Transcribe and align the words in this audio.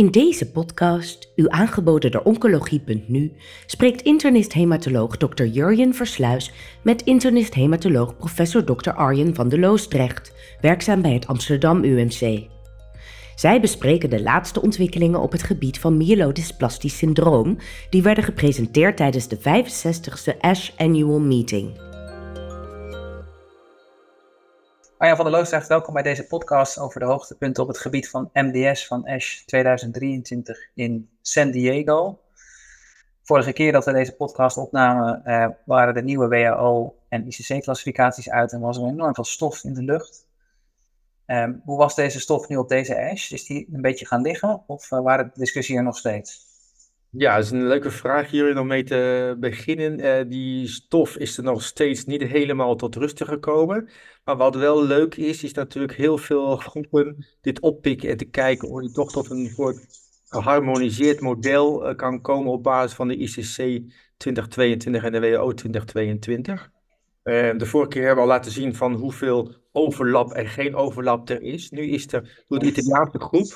In 0.00 0.10
deze 0.10 0.50
podcast, 0.50 1.32
u 1.36 1.44
aangeboden 1.48 2.10
door 2.10 2.22
Oncologie.nu, 2.22 3.32
spreekt 3.66 4.02
internist-hematoloog 4.02 5.16
Dr. 5.16 5.44
Jurjen 5.44 5.94
Versluis 5.94 6.52
met 6.82 7.02
internist-hematoloog 7.02 8.16
professor 8.16 8.64
Dr. 8.64 8.90
Arjen 8.90 9.34
van 9.34 9.48
de 9.48 9.58
Loosdrecht, 9.58 10.32
werkzaam 10.60 11.02
bij 11.02 11.12
het 11.12 11.26
Amsterdam 11.26 11.84
UMC. 11.84 12.46
Zij 13.34 13.60
bespreken 13.60 14.10
de 14.10 14.22
laatste 14.22 14.62
ontwikkelingen 14.62 15.20
op 15.20 15.32
het 15.32 15.42
gebied 15.42 15.78
van 15.78 15.96
myelodysplastic 15.96 16.90
syndroom, 16.90 17.58
die 17.90 18.02
werden 18.02 18.24
gepresenteerd 18.24 18.96
tijdens 18.96 19.28
de 19.28 19.38
65e 19.38 20.40
ASH 20.40 20.72
Annual 20.76 21.20
Meeting. 21.20 21.89
Arjan 25.00 25.16
van 25.16 25.24
der 25.24 25.34
Loosdrecht, 25.34 25.68
welkom 25.68 25.94
bij 25.94 26.02
deze 26.02 26.26
podcast 26.26 26.78
over 26.78 27.00
de 27.00 27.06
hoogtepunten 27.06 27.62
op 27.62 27.68
het 27.68 27.78
gebied 27.78 28.10
van 28.10 28.30
MDS 28.32 28.86
van 28.86 29.06
ASH 29.06 29.44
2023 29.44 30.58
in 30.74 31.10
San 31.22 31.50
Diego. 31.50 32.20
Vorige 33.22 33.52
keer 33.52 33.72
dat 33.72 33.84
we 33.84 33.92
deze 33.92 34.16
podcast 34.16 34.56
opnamen, 34.56 35.24
eh, 35.24 35.48
waren 35.64 35.94
de 35.94 36.02
nieuwe 36.02 36.28
WHO 36.28 36.96
en 37.08 37.26
ICC-classificaties 37.26 38.30
uit 38.30 38.52
en 38.52 38.60
was 38.60 38.76
er 38.76 38.86
enorm 38.86 39.14
veel 39.14 39.24
stof 39.24 39.64
in 39.64 39.74
de 39.74 39.82
lucht. 39.82 40.26
Um, 41.26 41.62
hoe 41.64 41.78
was 41.78 41.94
deze 41.94 42.20
stof 42.20 42.48
nu 42.48 42.56
op 42.56 42.68
deze 42.68 43.10
ASH? 43.10 43.30
Is 43.30 43.44
die 43.44 43.68
een 43.72 43.82
beetje 43.82 44.06
gaan 44.06 44.22
liggen 44.22 44.62
of 44.66 44.90
uh, 44.90 45.00
waren 45.00 45.32
de 45.34 45.74
er 45.74 45.82
nog 45.82 45.96
steeds? 45.96 46.49
Ja, 47.12 47.34
dat 47.34 47.44
is 47.44 47.50
een 47.50 47.66
leuke 47.66 47.90
vraag 47.90 48.30
hier 48.30 48.58
om 48.58 48.66
mee 48.66 48.82
te 48.82 49.36
beginnen. 49.40 50.00
Uh, 50.00 50.30
die 50.30 50.68
stof 50.68 51.16
is 51.16 51.36
er 51.36 51.42
nog 51.42 51.62
steeds 51.62 52.04
niet 52.04 52.22
helemaal 52.22 52.76
tot 52.76 52.96
rust 52.96 53.24
gekomen. 53.24 53.88
Maar 54.24 54.36
wat 54.36 54.54
wel 54.54 54.84
leuk 54.84 55.14
is, 55.14 55.44
is 55.44 55.52
natuurlijk 55.52 55.94
heel 55.94 56.18
veel 56.18 56.56
groepen 56.56 57.26
dit 57.40 57.60
oppikken 57.60 58.10
en 58.10 58.16
te 58.16 58.24
kijken 58.24 58.68
hoe 58.68 58.82
je 58.82 58.92
toch 58.92 59.12
tot 59.12 59.30
een 59.30 59.50
soort 59.54 59.86
geharmoniseerd 60.24 61.20
model 61.20 61.88
uh, 61.88 61.96
kan 61.96 62.20
komen 62.20 62.52
op 62.52 62.62
basis 62.62 62.96
van 62.96 63.08
de 63.08 63.16
ICC 63.16 63.82
2022 64.16 65.04
en 65.04 65.12
de 65.12 65.20
WHO 65.20 65.54
2022. 65.54 66.70
Uh, 67.24 67.58
de 67.58 67.66
vorige 67.66 67.90
keer 67.90 68.06
hebben 68.06 68.24
we 68.24 68.30
al 68.30 68.36
laten 68.36 68.52
zien 68.52 68.74
van 68.74 68.94
hoeveel 68.94 69.54
overlap 69.72 70.32
en 70.32 70.46
geen 70.46 70.74
overlap 70.74 71.28
er 71.28 71.42
is. 71.42 71.70
Nu 71.70 71.82
is 71.82 72.12
er 72.12 72.44
door 72.48 72.58
de 72.58 72.66
Italiaanse 72.66 73.20
groep, 73.20 73.54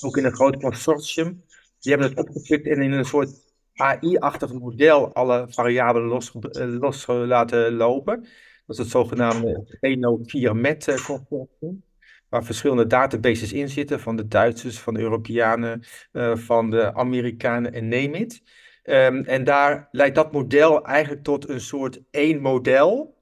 ook 0.00 0.16
in 0.16 0.24
een 0.24 0.34
groot 0.34 0.56
consortium, 0.56 1.42
die 1.86 1.94
hebben 1.94 2.16
het 2.16 2.28
opgepikt 2.28 2.66
en 2.66 2.82
in 2.82 2.92
een 2.92 3.04
soort 3.04 3.30
AI-achtig 3.74 4.52
model 4.52 5.14
alle 5.14 5.46
variabelen 5.48 6.08
los, 6.08 6.34
eh, 6.34 6.66
los 6.66 7.06
laten 7.06 7.72
lopen. 7.72 8.20
Dat 8.20 8.30
is 8.66 8.78
het 8.78 8.88
zogenaamde 8.88 9.78
Eno4-MET-consortium. 9.80 11.84
Waar 12.28 12.44
verschillende 12.44 12.86
databases 12.86 13.52
in 13.52 13.68
zitten, 13.68 14.00
van 14.00 14.16
de 14.16 14.28
Duitsers, 14.28 14.78
van 14.78 14.94
de 14.94 15.00
Europeanen, 15.00 15.82
uh, 16.12 16.36
van 16.36 16.70
de 16.70 16.94
Amerikanen 16.94 17.72
en 17.72 17.88
name 17.88 18.18
it. 18.18 18.42
Um, 18.84 19.24
en 19.24 19.44
daar 19.44 19.88
leidt 19.90 20.14
dat 20.14 20.32
model 20.32 20.84
eigenlijk 20.84 21.24
tot 21.24 21.48
een 21.48 21.60
soort 21.60 22.02
één 22.10 22.40
model, 22.40 23.16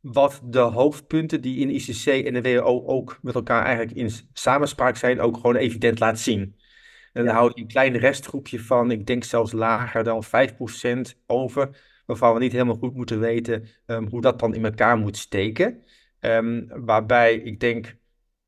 wat 0.00 0.40
de 0.44 0.58
hoofdpunten 0.58 1.40
die 1.40 1.58
in 1.58 1.70
ICC 1.70 2.06
en 2.06 2.32
de 2.32 2.42
WHO 2.42 2.86
ook 2.86 3.18
met 3.22 3.34
elkaar 3.34 3.64
eigenlijk 3.64 3.96
in 3.96 4.10
samenspraak 4.32 4.96
zijn, 4.96 5.20
ook 5.20 5.34
gewoon 5.34 5.56
evident 5.56 5.98
laat 5.98 6.18
zien. 6.18 6.59
En 7.12 7.24
dan 7.24 7.34
houdt 7.34 7.58
een 7.58 7.66
klein 7.66 7.96
restgroepje 7.96 8.60
van, 8.60 8.90
ik 8.90 9.06
denk 9.06 9.24
zelfs 9.24 9.52
lager 9.52 10.04
dan 10.04 10.24
5% 10.24 10.28
over, 11.26 11.78
waarvan 12.06 12.34
we 12.34 12.40
niet 12.40 12.52
helemaal 12.52 12.74
goed 12.74 12.94
moeten 12.94 13.20
weten 13.20 13.68
um, 13.86 14.08
hoe 14.08 14.20
dat 14.20 14.38
dan 14.38 14.54
in 14.54 14.64
elkaar 14.64 14.96
moet 14.96 15.16
steken. 15.16 15.84
Um, 16.20 16.66
waarbij 16.84 17.34
ik 17.34 17.60
denk 17.60 17.96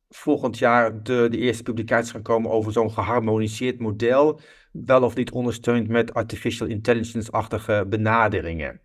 volgend 0.09 0.59
jaar 0.59 1.03
de, 1.03 1.27
de 1.31 1.39
eerste 1.39 1.63
publicaties 1.63 2.11
gaan 2.11 2.23
komen 2.23 2.51
over 2.51 2.73
zo'n 2.73 2.93
geharmoniseerd 2.93 3.79
model, 3.79 4.41
wel 4.73 5.03
of 5.03 5.15
niet 5.15 5.31
ondersteund 5.31 5.89
met 5.89 6.15
artificial 6.15 6.69
intelligence-achtige 6.69 7.87
benaderingen. 7.89 8.81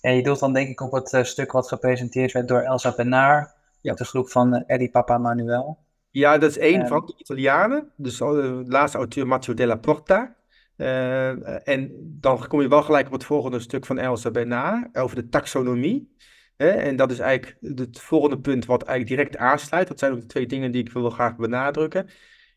En 0.00 0.16
je 0.16 0.22
doelt 0.22 0.38
dan 0.38 0.52
denk 0.52 0.68
ik 0.68 0.80
op 0.80 0.92
het 0.92 1.12
uh, 1.12 1.22
stuk 1.22 1.52
wat 1.52 1.68
gepresenteerd 1.68 2.32
werd 2.32 2.48
door 2.48 2.60
Elsa 2.60 2.94
Benaar, 2.96 3.54
ja. 3.80 3.94
de 3.94 4.04
groep 4.04 4.30
van 4.30 4.54
uh, 4.54 4.62
Eddie 4.66 4.90
Papa 4.90 5.18
Manuel. 5.18 5.85
Ja, 6.16 6.38
dat 6.38 6.50
is 6.50 6.58
één 6.58 6.80
uh, 6.80 6.86
van 6.86 7.06
de 7.06 7.14
Italianen. 7.16 7.90
Dus 7.96 8.18
de 8.18 8.62
laatste 8.66 8.98
auteur 8.98 9.26
Matteo 9.26 9.54
della 9.54 9.76
Porta. 9.76 10.36
Uh, 10.76 11.68
en 11.68 11.90
dan 12.20 12.46
kom 12.46 12.60
je 12.60 12.68
wel 12.68 12.82
gelijk 12.82 13.06
op 13.06 13.12
het 13.12 13.24
volgende 13.24 13.60
stuk 13.60 13.86
van 13.86 13.98
Elsa 13.98 14.30
Bernard 14.30 14.96
over 14.96 15.16
de 15.16 15.28
taxonomie. 15.28 16.14
En 16.56 16.96
dat 16.96 17.10
is 17.10 17.18
eigenlijk 17.18 17.58
het 17.60 18.00
volgende 18.00 18.38
punt 18.38 18.66
wat 18.66 18.82
eigenlijk 18.82 19.18
direct 19.18 19.36
aansluit. 19.36 19.88
Dat 19.88 19.98
zijn 19.98 20.12
ook 20.12 20.20
de 20.20 20.26
twee 20.26 20.46
dingen 20.46 20.72
die 20.72 20.80
ik 20.82 20.92
wil 20.92 21.10
graag 21.10 21.36
benadrukken. 21.36 22.08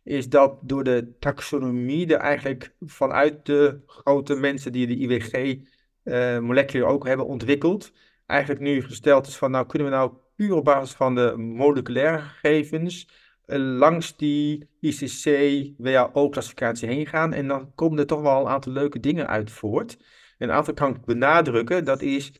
Is 0.03 0.29
dat 0.29 0.57
door 0.61 0.83
de 0.83 1.15
taxonomie 1.19 2.13
er 2.13 2.19
eigenlijk 2.19 2.75
vanuit 2.79 3.45
de 3.45 3.81
grote 3.85 4.35
mensen 4.35 4.71
die 4.71 4.87
de 4.87 4.95
IWG-moleculen 4.95 6.87
uh, 6.87 6.93
ook 6.93 7.07
hebben 7.07 7.25
ontwikkeld, 7.25 7.93
eigenlijk 8.25 8.61
nu 8.61 8.81
gesteld 8.81 9.27
is 9.27 9.37
van 9.37 9.51
nou 9.51 9.65
kunnen 9.65 9.89
we 9.89 9.95
nou 9.95 10.11
puur 10.35 10.55
op 10.55 10.63
basis 10.63 10.95
van 10.95 11.15
de 11.15 11.33
moleculaire 11.37 12.19
gegevens 12.19 13.27
langs 13.57 14.17
die 14.17 14.67
ICC-WHO-classificatie 14.79 16.87
heen 16.87 17.07
gaan. 17.07 17.33
En 17.33 17.47
dan 17.47 17.71
komen 17.75 17.99
er 17.99 18.05
toch 18.05 18.21
wel 18.21 18.39
een 18.39 18.47
aantal 18.47 18.71
leuke 18.71 18.99
dingen 18.99 19.27
uit 19.27 19.51
voort. 19.51 19.97
Een 20.37 20.51
aantal 20.51 20.73
kan 20.73 20.95
ik 20.95 21.05
benadrukken. 21.05 21.85
Dat 21.85 22.01
is 22.01 22.31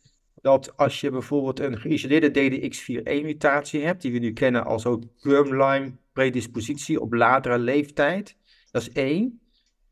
dat 0.42 0.78
als 0.78 1.02
je 1.02 1.10
bijvoorbeeld 1.10 1.60
een 1.60 1.80
geïsoleerde 1.80 2.30
DDX4-mutatie 2.30 3.84
hebt, 3.84 4.02
die 4.02 4.12
we 4.12 4.20
nu 4.20 4.34
kennen 4.34 4.66
als 4.66 4.86
ook 4.86 5.04
germline 5.18 5.96
predispositie 6.14 7.02
op 7.02 7.14
latere 7.14 7.60
leeftijd. 7.60 8.36
Dat 8.72 8.82
is 8.82 8.92
één. 8.92 9.42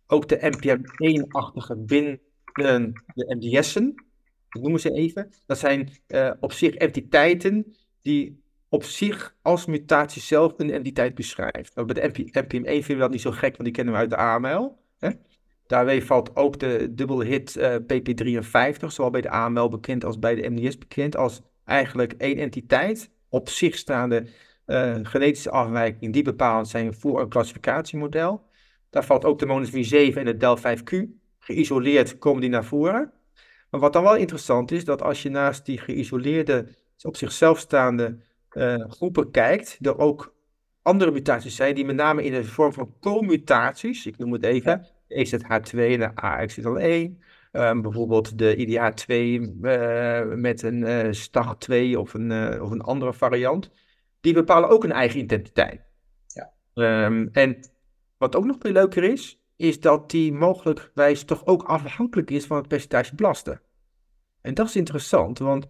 Ook 0.07 0.27
de 0.27 0.37
NPM1-achtige 0.37 1.75
binnen 1.75 2.21
de 2.53 3.35
MDS'en, 3.39 4.05
noemen 4.49 4.79
ze 4.79 4.91
even. 4.91 5.29
Dat 5.45 5.57
zijn 5.57 5.89
uh, 6.07 6.31
op 6.39 6.51
zich 6.51 6.73
entiteiten 6.73 7.75
die 8.01 8.41
op 8.69 8.83
zich 8.83 9.35
als 9.41 9.65
mutatie 9.65 10.21
zelf 10.21 10.53
een 10.57 10.71
entiteit 10.71 11.15
beschrijft. 11.15 11.73
Bij 11.73 11.85
de 11.85 12.11
NPM1 12.11 12.61
vinden 12.61 12.87
we 12.87 12.95
dat 12.95 13.11
niet 13.11 13.21
zo 13.21 13.31
gek, 13.31 13.51
want 13.51 13.63
die 13.63 13.71
kennen 13.71 13.93
we 13.93 13.99
uit 13.99 14.09
de 14.09 14.15
AML. 14.15 14.77
Hè? 14.99 15.09
Daarbij 15.67 16.01
valt 16.01 16.35
ook 16.35 16.59
de 16.59 16.93
dubbele 16.93 17.25
hit 17.25 17.55
uh, 17.55 17.75
PP53, 17.75 18.85
zowel 18.87 19.11
bij 19.11 19.21
de 19.21 19.29
AML 19.29 19.69
bekend 19.69 20.05
als 20.05 20.19
bij 20.19 20.35
de 20.35 20.49
MDS 20.49 20.77
bekend, 20.77 21.17
als 21.17 21.41
eigenlijk 21.65 22.13
één 22.13 22.37
entiteit, 22.37 23.11
op 23.29 23.49
zich 23.49 23.75
staande 23.75 24.27
uh, 24.65 24.95
genetische 25.03 25.51
afwijking 25.51 26.13
die 26.13 26.23
bepalend 26.23 26.67
zijn 26.67 26.93
voor 26.93 27.21
een 27.21 27.29
klassificatiemodel. 27.29 28.45
Daar 28.89 29.05
valt 29.05 29.25
ook 29.25 29.39
de 29.39 29.45
Monas 29.45 29.69
V7 29.69 30.13
en 30.13 30.25
de 30.25 30.37
DEL5Q. 30.37 31.05
Geïsoleerd 31.39 32.17
komen 32.17 32.41
die 32.41 32.49
naar 32.49 32.65
voren. 32.65 33.11
Maar 33.69 33.79
wat 33.79 33.93
dan 33.93 34.03
wel 34.03 34.15
interessant 34.15 34.71
is, 34.71 34.85
dat 34.85 35.01
als 35.01 35.23
je 35.23 35.29
naast 35.29 35.65
die 35.65 35.77
geïsoleerde, 35.77 36.67
op 37.01 37.15
zichzelf 37.15 37.59
staande 37.59 38.17
groepen 38.89 39.31
kijkt, 39.31 39.77
er 39.81 39.97
ook 39.97 40.35
andere 40.81 41.11
mutaties 41.11 41.55
zijn, 41.55 41.75
die 41.75 41.85
met 41.85 41.95
name 41.95 42.23
in 42.23 42.31
de 42.31 42.43
vorm 42.43 42.73
van 42.73 42.93
co-mutaties, 42.99 44.05
ik 44.05 44.17
noem 44.17 44.33
het 44.33 44.43
even, 44.43 44.87
EZH2 45.07 45.77
en 45.77 45.99
de 45.99 46.11
AXL1, 46.15 47.25
um, 47.51 47.81
bijvoorbeeld 47.81 48.37
de 48.37 48.55
IDH2 48.55 49.13
uh, 49.13 50.19
eh, 50.19 50.27
met 50.27 50.61
een 50.61 50.81
uh, 50.81 51.07
eh, 51.07 51.13
STAR2 51.13 51.97
of 51.97 52.13
een, 52.13 52.61
of 52.61 52.71
een 52.71 52.81
andere 52.81 53.13
variant, 53.13 53.71
die 54.21 54.33
bepalen 54.33 54.69
ook 54.69 54.83
een 54.83 54.91
eigen 54.91 55.19
identiteit. 55.19 55.81
Ja. 56.27 56.53
Um, 57.05 57.29
en 57.31 57.59
wat 58.17 58.35
ook 58.35 58.45
nog 58.45 58.55
veel 58.59 58.71
leuker 58.71 59.03
is, 59.03 59.41
is 59.55 59.79
dat 59.79 60.09
die 60.09 60.33
mogelijkwijs 60.33 61.23
toch 61.23 61.45
ook 61.45 61.63
afhankelijk 61.63 62.31
is 62.31 62.45
van 62.45 62.57
het 62.57 62.67
percentage 62.67 63.15
blasten. 63.15 63.61
En 64.41 64.53
dat 64.53 64.67
is 64.67 64.75
interessant, 64.75 65.39
want 65.39 65.67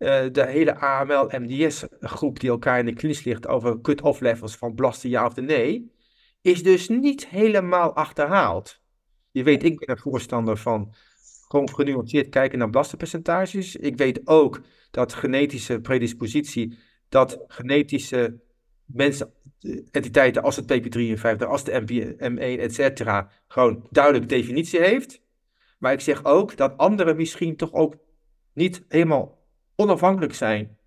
uh, 0.00 0.22
de 0.32 0.46
hele 0.46 0.76
AML-MDS-groep 0.76 2.40
die 2.40 2.50
elkaar 2.50 2.78
in 2.78 2.86
de 2.86 2.92
klinisch 2.92 3.24
ligt 3.24 3.46
over 3.46 3.80
cut-off 3.80 4.20
levels 4.20 4.56
van 4.56 4.74
blasten 4.74 5.10
ja 5.10 5.26
of 5.26 5.36
nee, 5.36 5.92
is 6.40 6.62
dus 6.62 6.88
niet 6.88 7.26
helemaal 7.26 7.94
achterhaald. 7.94 8.80
Je 9.30 9.42
weet, 9.42 9.62
ik 9.62 9.78
ben 9.78 9.90
een 9.90 10.02
voorstander 10.02 10.56
van 10.56 10.94
gewoon 11.48 11.74
genuanceerd 11.74 12.28
kijken 12.28 12.58
naar 12.58 12.70
blastenpercentages. 12.70 13.76
Ik 13.76 13.96
weet 13.96 14.20
ook 14.24 14.60
dat 14.90 15.14
genetische 15.14 15.80
predispositie, 15.80 16.78
dat 17.08 17.44
genetische 17.46 18.40
mensen, 18.84 19.32
entiteiten 19.90 20.42
als 20.42 20.56
het 20.56 20.72
PP53, 20.72 21.46
als 21.46 21.64
de 21.64 21.82
MPM1, 21.82 22.60
et 22.60 22.74
cetera, 22.74 23.30
gewoon 23.48 23.86
duidelijk 23.90 24.28
definitie 24.28 24.80
heeft. 24.80 25.22
Maar 25.78 25.92
ik 25.92 26.00
zeg 26.00 26.24
ook 26.24 26.56
dat 26.56 26.76
anderen 26.76 27.16
misschien 27.16 27.56
toch 27.56 27.72
ook 27.72 27.96
niet 28.52 28.84
helemaal 28.88 29.39
onafhankelijk 29.80 30.34
zijn 30.34 30.78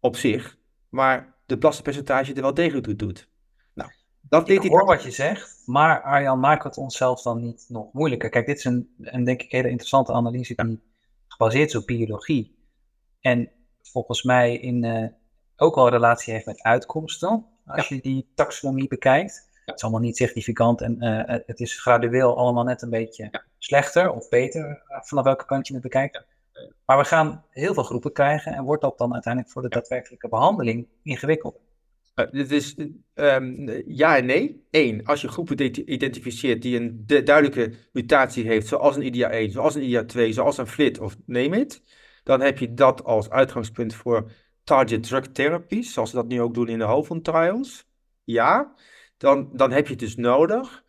op 0.00 0.16
zich, 0.16 0.56
maar 0.88 1.34
de 1.46 1.58
blastenpercentage 1.58 2.34
er 2.34 2.42
wel 2.42 2.54
degelijk 2.54 2.84
toe 2.84 2.96
doet. 2.96 3.28
Nou, 3.74 3.90
dat 4.20 4.48
ik 4.48 4.62
hoor 4.62 4.84
wat 4.84 5.02
je 5.02 5.10
zegt, 5.10 5.62
maar 5.66 6.02
Arjan, 6.02 6.40
maakt 6.40 6.64
het 6.64 6.76
onszelf 6.76 7.22
dan 7.22 7.40
niet 7.40 7.64
nog 7.68 7.92
moeilijker? 7.92 8.28
Kijk, 8.28 8.46
dit 8.46 8.58
is 8.58 8.64
een, 8.64 8.94
een 9.00 9.24
denk 9.24 9.42
ik 9.42 9.50
hele 9.50 9.68
interessante 9.68 10.12
analyse 10.12 10.54
die 10.54 10.82
gebaseerd 11.26 11.68
is 11.68 11.76
op 11.76 11.86
biologie. 11.86 12.58
En 13.20 13.50
volgens 13.82 14.22
mij 14.22 14.56
in, 14.56 14.84
uh, 14.84 15.06
ook 15.56 15.74
wel 15.74 15.88
relatie 15.88 16.32
heeft 16.32 16.46
met 16.46 16.62
uitkomsten, 16.62 17.46
als 17.66 17.88
je 17.88 18.00
die 18.00 18.28
taxonomie 18.34 18.88
bekijkt. 18.88 19.50
Het 19.64 19.74
is 19.74 19.82
allemaal 19.82 20.00
niet 20.00 20.16
significant 20.16 20.80
en 20.80 21.00
eh, 21.00 21.38
het 21.46 21.60
is 21.60 21.80
gradueel 21.80 22.36
allemaal 22.36 22.64
net 22.64 22.82
een 22.82 22.90
beetje 22.90 23.30
slechter 23.58 24.12
of 24.12 24.28
beter, 24.28 24.82
vanaf 24.86 25.24
welke 25.24 25.44
kant 25.44 25.66
je 25.66 25.72
het 25.72 25.82
bekijkt. 25.82 26.24
Maar 26.86 26.98
we 26.98 27.04
gaan 27.04 27.44
heel 27.50 27.74
veel 27.74 27.82
groepen 27.82 28.12
krijgen 28.12 28.52
en 28.52 28.64
wordt 28.64 28.82
dat 28.82 28.98
dan 28.98 29.12
uiteindelijk 29.12 29.52
voor 29.52 29.62
de 29.62 29.68
daadwerkelijke 29.68 30.28
behandeling 30.28 30.88
ingewikkeld? 31.02 31.60
Uh, 32.14 32.26
dit 32.30 32.50
is 32.50 32.76
um, 33.14 33.82
ja 33.86 34.16
en 34.16 34.26
nee. 34.26 34.66
Eén, 34.70 35.06
als 35.06 35.20
je 35.20 35.28
groepen 35.28 35.90
identificeert 35.92 36.62
die 36.62 36.80
een 36.80 37.04
duidelijke 37.06 37.72
mutatie 37.92 38.46
heeft, 38.46 38.66
zoals 38.66 38.96
een 38.96 39.14
IDA1, 39.14 39.52
zoals 39.52 39.74
een 39.74 39.82
IDA2, 39.82 40.28
zoals 40.28 40.58
een 40.58 40.66
FLIT 40.66 40.98
of 40.98 41.16
name 41.26 41.60
it, 41.60 41.82
dan 42.22 42.40
heb 42.40 42.58
je 42.58 42.74
dat 42.74 43.04
als 43.04 43.30
uitgangspunt 43.30 43.94
voor 43.94 44.30
target 44.64 45.02
drug 45.02 45.32
therapies, 45.32 45.92
zoals 45.92 46.10
ze 46.10 46.16
dat 46.16 46.26
nu 46.26 46.40
ook 46.40 46.54
doen 46.54 46.68
in 46.68 46.78
de 46.78 46.84
HOVON 46.84 47.22
trials. 47.22 47.86
Ja, 48.24 48.74
dan, 49.16 49.50
dan 49.52 49.70
heb 49.72 49.84
je 49.84 49.90
het 49.90 50.00
dus 50.00 50.16
nodig. 50.16 50.84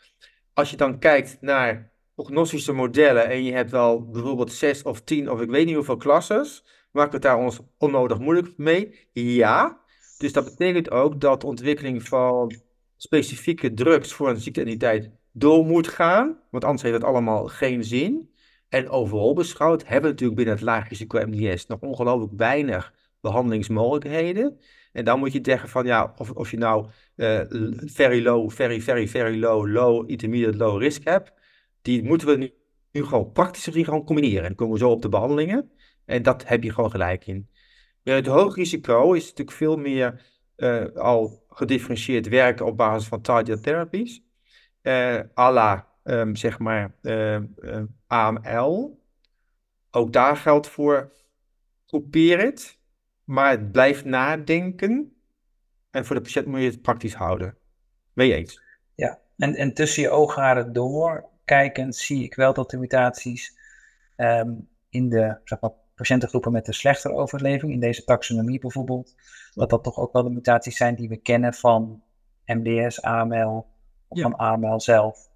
Als 0.53 0.69
je 0.69 0.77
dan 0.77 0.99
kijkt 0.99 1.37
naar 1.41 1.91
prognostische 2.17 2.73
modellen 2.73 3.29
en 3.29 3.43
je 3.43 3.51
hebt 3.51 3.71
wel 3.71 4.09
bijvoorbeeld 4.09 4.51
zes 4.51 4.83
of 4.83 5.01
tien 5.01 5.31
of 5.31 5.41
ik 5.41 5.49
weet 5.49 5.65
niet 5.65 5.75
hoeveel 5.75 5.97
klasses, 5.97 6.63
maken 6.91 7.09
we 7.09 7.15
het 7.15 7.25
daar 7.25 7.37
ons 7.37 7.59
onnodig 7.77 8.19
moeilijk 8.19 8.57
mee? 8.57 9.07
Ja. 9.11 9.81
Dus 10.17 10.33
dat 10.33 10.43
betekent 10.43 10.91
ook 10.91 11.21
dat 11.21 11.41
de 11.41 11.47
ontwikkeling 11.47 12.03
van 12.03 12.53
specifieke 12.95 13.73
drugs 13.73 14.13
voor 14.13 14.29
een 14.29 14.39
ziekteentiteit 14.39 15.11
door 15.31 15.65
moet 15.65 15.87
gaan, 15.87 16.39
want 16.51 16.63
anders 16.63 16.83
heeft 16.83 16.95
het 16.95 17.03
allemaal 17.03 17.47
geen 17.47 17.83
zin. 17.83 18.29
En 18.69 18.89
overal 18.89 19.33
beschouwd 19.33 19.81
hebben 19.81 20.01
we 20.01 20.09
natuurlijk 20.09 20.37
binnen 20.37 20.55
het 20.55 20.63
laagrisico 20.63 21.25
MDS 21.27 21.65
nog 21.65 21.79
ongelooflijk 21.79 22.33
weinig 22.37 22.93
behandelingsmogelijkheden. 23.21 24.59
En 24.91 25.05
dan 25.05 25.19
moet 25.19 25.33
je 25.33 25.39
zeggen 25.41 25.69
van 25.69 25.85
ja, 25.85 26.13
of, 26.17 26.31
of 26.31 26.51
je 26.51 26.57
nou 26.57 26.87
uh, 27.15 27.41
very 27.85 28.23
low, 28.23 28.51
very, 28.51 28.81
very, 28.81 29.07
very 29.07 29.39
low, 29.39 29.67
low, 29.67 30.09
intermediate, 30.09 30.57
low 30.57 30.81
risk 30.81 31.03
hebt. 31.03 31.35
Die 31.81 32.03
moeten 32.03 32.27
we 32.27 32.35
nu, 32.35 32.53
nu 32.91 33.03
gewoon 33.05 33.31
praktisch 33.31 33.63
gezien 33.63 33.85
combineren. 33.85 34.41
En 34.41 34.47
dan 34.47 34.55
komen 34.55 34.73
we 34.73 34.79
zo 34.79 34.89
op 34.89 35.01
de 35.01 35.09
behandelingen. 35.09 35.71
En 36.05 36.23
dat 36.23 36.47
heb 36.47 36.63
je 36.63 36.73
gewoon 36.73 36.91
gelijk 36.91 37.27
in. 37.27 37.49
Bij 38.03 38.15
het 38.15 38.25
hoog 38.25 38.55
risico 38.55 39.13
is 39.13 39.23
natuurlijk 39.23 39.57
veel 39.57 39.77
meer 39.77 40.21
uh, 40.57 40.85
al 40.95 41.45
gedifferentieerd 41.49 42.27
werken 42.27 42.65
op 42.65 42.77
basis 42.77 43.07
van 43.07 43.21
target 43.21 43.63
therapies. 43.63 44.23
Uh, 44.81 45.19
à 45.37 45.51
la, 45.51 45.87
um, 46.03 46.35
zeg 46.35 46.59
maar, 46.59 46.95
uh, 47.01 47.39
AML. 48.07 48.99
Ook 49.91 50.13
daar 50.13 50.37
geldt 50.37 50.67
voor 50.67 51.11
groepeer 51.85 52.39
het, 52.39 52.79
maar 53.23 53.49
het 53.49 53.71
blijft 53.71 54.05
nadenken. 54.05 55.15
En 55.91 56.05
voor 56.05 56.15
de 56.15 56.21
patiënt 56.21 56.45
moet 56.45 56.59
je 56.59 56.65
het 56.65 56.81
praktisch 56.81 57.13
houden. 57.13 57.57
Ben 58.13 58.25
je 58.25 58.33
eens? 58.33 58.61
Ja, 58.95 59.19
en, 59.37 59.55
en 59.55 59.73
tussen 59.73 60.03
je 60.03 60.09
oogharen 60.09 60.73
door 60.73 61.29
kijkend 61.47 61.95
zie 61.95 62.23
ik 62.23 62.35
wel 62.35 62.53
dat 62.53 62.69
de 62.69 62.77
mutaties 62.77 63.57
um, 64.17 64.69
in 64.89 65.09
de 65.09 65.37
zeg 65.43 65.59
maar, 65.59 65.71
patiëntengroepen 65.95 66.51
met 66.51 66.67
een 66.67 66.73
slechtere 66.73 67.13
overleving, 67.13 67.71
in 67.71 67.79
deze 67.79 68.03
taxonomie 68.03 68.59
bijvoorbeeld, 68.59 69.15
dat 69.53 69.69
dat 69.69 69.83
toch 69.83 69.97
ook 69.97 70.13
wel 70.13 70.23
de 70.23 70.29
mutaties 70.29 70.77
zijn 70.77 70.95
die 70.95 71.09
we 71.09 71.17
kennen 71.17 71.53
van 71.53 72.01
MDS, 72.45 73.01
AML 73.01 73.65
of 74.07 74.21
van 74.21 74.35
AML 74.35 74.79
zelf. 74.79 75.29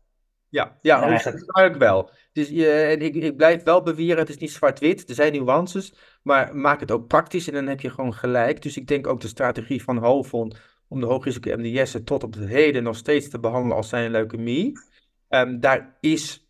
Ja, 0.49 0.77
ja 0.81 1.01
eigenlijk 1.01 1.77
wel. 1.77 2.09
Dus, 2.33 2.51
uh, 2.51 2.91
en 2.91 3.01
ik, 3.01 3.15
ik 3.15 3.37
blijf 3.37 3.63
wel 3.63 3.81
beweren, 3.81 4.17
het 4.17 4.29
is 4.29 4.37
niet 4.37 4.51
zwart-wit, 4.51 5.09
er 5.09 5.15
zijn 5.15 5.33
nuances, 5.33 5.93
maar 6.23 6.55
maak 6.55 6.79
het 6.79 6.91
ook 6.91 7.07
praktisch 7.07 7.47
en 7.47 7.53
dan 7.53 7.67
heb 7.67 7.81
je 7.81 7.89
gewoon 7.89 8.13
gelijk. 8.13 8.61
Dus 8.61 8.77
ik 8.77 8.87
denk 8.87 9.07
ook 9.07 9.21
de 9.21 9.27
strategie 9.27 9.83
van 9.83 9.97
Hovon 9.97 10.53
om 10.87 10.99
de 10.99 11.05
hoogrisico 11.05 11.57
MDS'en 11.57 12.03
tot 12.03 12.23
op 12.23 12.33
het 12.33 12.47
heden 12.47 12.83
nog 12.83 12.95
steeds 12.95 13.29
te 13.29 13.39
behandelen 13.39 13.77
als 13.77 13.89
zijn 13.89 14.11
leukemie. 14.11 14.79
Um, 15.33 15.59
daar 15.59 15.97
is 15.99 16.49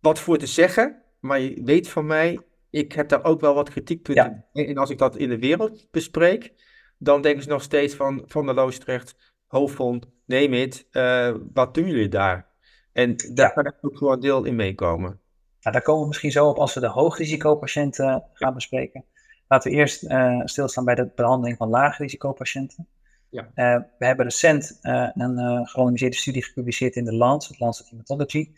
wat 0.00 0.18
voor 0.18 0.38
te 0.38 0.46
zeggen, 0.46 1.02
maar 1.20 1.40
je 1.40 1.62
weet 1.64 1.88
van 1.88 2.06
mij, 2.06 2.40
ik 2.70 2.92
heb 2.92 3.08
daar 3.08 3.24
ook 3.24 3.40
wel 3.40 3.54
wat 3.54 3.70
kritiekpunten. 3.70 4.44
Ja. 4.52 4.62
En 4.62 4.76
als 4.76 4.90
ik 4.90 4.98
dat 4.98 5.16
in 5.16 5.28
de 5.28 5.38
wereld 5.38 5.90
bespreek, 5.90 6.52
dan 6.98 7.22
denken 7.22 7.42
ze 7.42 7.48
nog 7.48 7.62
steeds 7.62 7.94
van 7.94 8.22
Van 8.26 8.46
der 8.46 8.54
Loosdrecht, 8.54 9.34
Hoofdvond, 9.46 10.06
neem 10.26 10.52
het, 10.52 10.86
uh, 10.92 11.34
wat 11.52 11.74
doen 11.74 11.86
jullie 11.86 12.08
daar? 12.08 12.46
En 12.92 13.16
daar 13.34 13.52
kan 13.52 13.66
ik 13.66 13.74
ook 13.80 13.96
gewoon 13.96 14.20
deel 14.20 14.44
in 14.44 14.56
meekomen. 14.56 15.20
Nou, 15.60 15.72
daar 15.74 15.82
komen 15.82 16.02
we 16.02 16.06
misschien 16.06 16.32
zo 16.32 16.48
op 16.48 16.56
als 16.56 16.74
we 16.74 16.80
de 16.80 16.88
hoogrisicopatiënten 16.88 18.24
gaan 18.32 18.54
bespreken. 18.54 19.04
Laten 19.48 19.70
we 19.70 19.76
eerst 19.76 20.04
uh, 20.04 20.40
stilstaan 20.44 20.84
bij 20.84 20.94
de 20.94 21.10
behandeling 21.14 21.56
van 21.56 21.68
laagrisicopatiënten. 21.68 22.88
Ja. 23.30 23.42
Uh, 23.42 23.82
we 23.98 24.06
hebben 24.06 24.24
recent 24.24 24.78
uh, 24.82 25.10
een 25.14 25.66
gerandomiseerde 25.66 26.16
studie 26.16 26.44
gepubliceerd 26.44 26.96
in 26.96 27.04
de 27.04 27.14
Lancet, 27.14 27.58
Lancet 27.58 27.88
Hematology. 27.90 28.50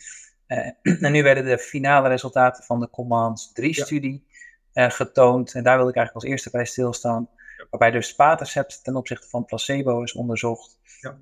en 0.46 1.12
nu 1.12 1.22
werden 1.22 1.44
de 1.44 1.58
finale 1.58 2.08
resultaten 2.08 2.64
van 2.64 2.80
de 2.80 2.90
Commands 2.90 3.48
3-studie 3.60 4.24
getoond. 4.72 5.54
En 5.54 5.62
daar 5.62 5.78
wil 5.78 5.88
ik 5.88 5.96
eigenlijk 5.96 6.24
als 6.24 6.32
eerste 6.34 6.50
bij 6.50 6.64
stilstaan. 6.64 7.28
Waarbij 7.70 7.90
dus 7.90 8.08
Spatacept 8.08 8.84
ten 8.84 8.96
opzichte 8.96 9.28
van 9.28 9.44
placebo 9.44 10.02
is 10.02 10.12
onderzocht 10.12 10.78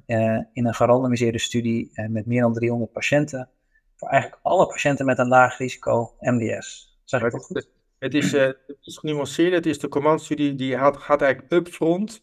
ja. 0.07 0.47
in 0.53 0.67
een 0.67 0.75
gerandomiseerde 0.75 1.39
studie 1.39 1.91
met 2.09 2.27
meer 2.27 2.41
dan 2.41 2.53
300 2.53 2.93
patiënten. 2.93 3.49
Voor 3.97 4.09
eigenlijk 4.09 4.43
alle 4.43 4.67
patiënten 4.67 5.07
met 5.07 5.19
een 5.19 5.29
laag 5.29 5.59
risico 5.59 6.15
MDS. 6.21 6.99
Zeg 7.05 7.23
ik 7.23 7.31
dat 7.31 7.45
goed? 7.45 7.69
Het 7.99 8.15
is, 8.15 8.33
het 8.33 8.79
is 8.81 8.99
genuanceerd. 8.99 9.55
Het 9.55 9.67
is 9.67 9.79
de 9.79 9.89
command-studie 9.89 10.55
die 10.55 10.77
gaat, 10.77 10.97
gaat 10.97 11.23
eigenlijk 11.23 11.53
upfront 11.53 12.23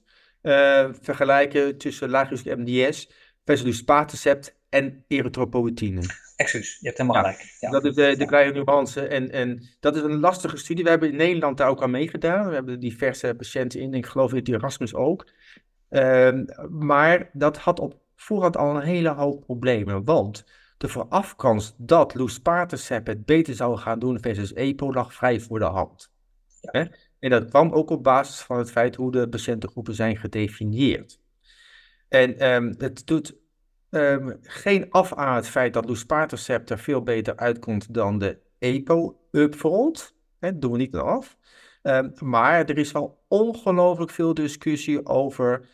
vergelijken 1.01 1.77
tussen 1.77 2.09
laag 2.09 2.30
risico 2.30 2.56
MDS 2.57 3.09
versus 3.45 3.77
Spatacept 3.77 4.56
en 4.69 5.03
erythropoïetine. 5.07 6.01
Excuus, 6.36 6.77
je 6.80 6.86
hebt 6.86 6.97
helemaal 6.97 7.21
gelijk. 7.21 7.56
Ja. 7.59 7.69
Dat 7.69 7.86
is 7.86 7.95
de, 7.95 8.15
de 8.18 8.25
kleine 8.25 8.51
nuance. 8.51 9.07
En, 9.07 9.31
en 9.31 9.69
dat 9.80 9.95
is 9.95 10.01
een 10.01 10.19
lastige 10.19 10.57
studie. 10.57 10.83
We 10.83 10.89
hebben 10.89 11.09
in 11.09 11.15
Nederland 11.15 11.57
daar 11.57 11.69
ook 11.69 11.83
aan 11.83 11.92
meegedaan. 11.92 12.47
We 12.47 12.53
hebben 12.53 12.80
diverse 12.80 13.33
patiënten 13.38 13.80
in. 13.80 13.94
Ik 13.94 14.06
geloof 14.06 14.31
in 14.31 14.38
het 14.38 14.50
Erasmus 14.50 14.94
ook. 14.94 15.27
Um, 15.89 16.45
maar 16.69 17.30
dat 17.33 17.57
had 17.57 17.80
op 17.80 18.00
voorhand 18.15 18.57
al 18.57 18.75
een 18.75 18.81
hele 18.81 19.09
hoop 19.09 19.41
problemen. 19.41 20.03
Want 20.03 20.45
de 20.77 20.88
voorafkans 20.88 21.75
dat 21.77 22.15
luspatercept 22.15 23.07
het 23.07 23.25
beter 23.25 23.53
zou 23.53 23.77
gaan 23.77 24.00
doen 24.00 24.19
versus 24.19 24.53
EPO 24.53 24.94
lag 24.94 25.13
vrij 25.13 25.39
voor 25.39 25.59
de 25.59 25.65
hand. 25.65 26.12
Ja. 26.71 26.89
En 27.19 27.29
dat 27.29 27.50
kwam 27.50 27.71
ook 27.71 27.89
op 27.89 28.03
basis 28.03 28.39
van 28.39 28.57
het 28.57 28.71
feit 28.71 28.95
hoe 28.95 29.12
de 29.12 29.29
patiëntengroepen 29.29 29.94
zijn 29.94 30.17
gedefinieerd. 30.17 31.19
En 32.09 32.53
um, 32.53 32.75
het 32.77 33.07
doet 33.07 33.35
um, 33.89 34.38
geen 34.41 34.89
af 34.89 35.13
aan 35.13 35.36
het 35.36 35.48
feit 35.48 35.74
dat 35.74 35.89
luspatercept 35.89 36.69
er 36.69 36.79
veel 36.79 37.03
beter 37.03 37.36
uitkomt 37.36 37.93
dan 37.93 38.17
de 38.17 38.38
EPO 38.60 39.19
upfront. 39.31 40.13
Dat 40.39 40.62
doen 40.62 40.72
we 40.72 40.77
niet 40.77 40.95
af. 40.95 41.38
Um, 41.84 42.13
maar 42.19 42.65
er 42.65 42.77
is 42.77 42.91
wel 42.91 43.24
ongelooflijk 43.27 44.12
veel 44.12 44.34
discussie 44.34 45.05
over, 45.05 45.67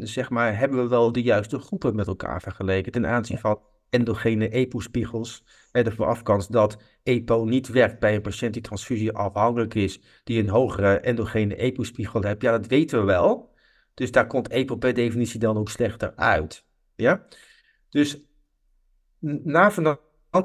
zeg 0.00 0.30
maar, 0.30 0.58
hebben 0.58 0.82
we 0.82 0.88
wel 0.88 1.12
de 1.12 1.22
juiste 1.22 1.58
groepen 1.58 1.94
met 1.94 2.06
elkaar 2.06 2.42
vergeleken 2.42 2.92
ten 2.92 3.06
aanzien 3.06 3.38
van 3.38 3.60
endogene 3.90 4.48
EPO-spiegels. 4.48 5.44
De 5.72 5.92
voorafkans 5.92 6.48
dat 6.48 6.82
EPO 7.02 7.44
niet 7.44 7.68
werkt 7.68 7.98
bij 7.98 8.14
een 8.14 8.20
patiënt 8.20 8.52
die 8.52 8.62
transfusie 8.62 9.12
afhankelijk 9.12 9.74
is, 9.74 10.00
die 10.24 10.40
een 10.40 10.48
hogere 10.48 11.00
endogene 11.00 11.56
EPO-spiegel 11.56 12.22
heeft. 12.22 12.42
Ja, 12.42 12.50
dat 12.50 12.66
weten 12.66 12.98
we 12.98 13.04
wel. 13.04 13.54
Dus 13.94 14.10
daar 14.10 14.26
komt 14.26 14.48
EPO 14.48 14.76
per 14.76 14.94
definitie 14.94 15.40
dan 15.40 15.56
ook 15.56 15.68
slechter 15.68 16.12
uit. 16.16 16.64
Ja? 16.94 17.26
Dus 17.88 18.22
na 19.20 19.70
vanaf 19.70 19.98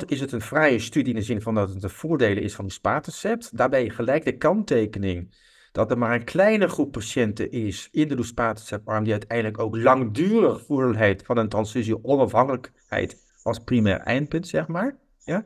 is 0.05 0.19
het 0.19 0.31
een 0.31 0.41
vrije 0.41 0.79
studie 0.79 1.13
in 1.13 1.19
de 1.19 1.25
zin 1.25 1.41
van 1.41 1.55
dat 1.55 1.69
het 1.69 1.81
de 1.81 1.89
voordelen 1.89 2.43
is 2.43 2.55
van 2.55 2.65
de 2.65 2.71
spatacept. 2.71 3.57
Daarbij 3.57 3.89
gelijk 3.89 4.25
de 4.25 4.37
kanttekening 4.37 5.35
dat 5.71 5.91
er 5.91 5.97
maar 5.97 6.15
een 6.15 6.23
kleine 6.23 6.67
groep 6.67 6.91
patiënten 6.91 7.51
is 7.51 7.89
in 7.91 8.07
de 8.07 8.15
luspatercept-arm 8.15 9.03
die 9.03 9.11
uiteindelijk 9.11 9.59
ook 9.59 9.77
langdurig 9.77 10.65
voordeel 10.65 10.95
heeft 10.95 11.25
van 11.25 11.37
een 11.37 11.49
transfusie 11.49 12.03
onafhankelijkheid 12.03 13.17
als 13.43 13.59
primair 13.59 13.99
eindpunt, 13.99 14.47
zeg 14.47 14.67
maar. 14.67 14.97
Ja? 15.23 15.45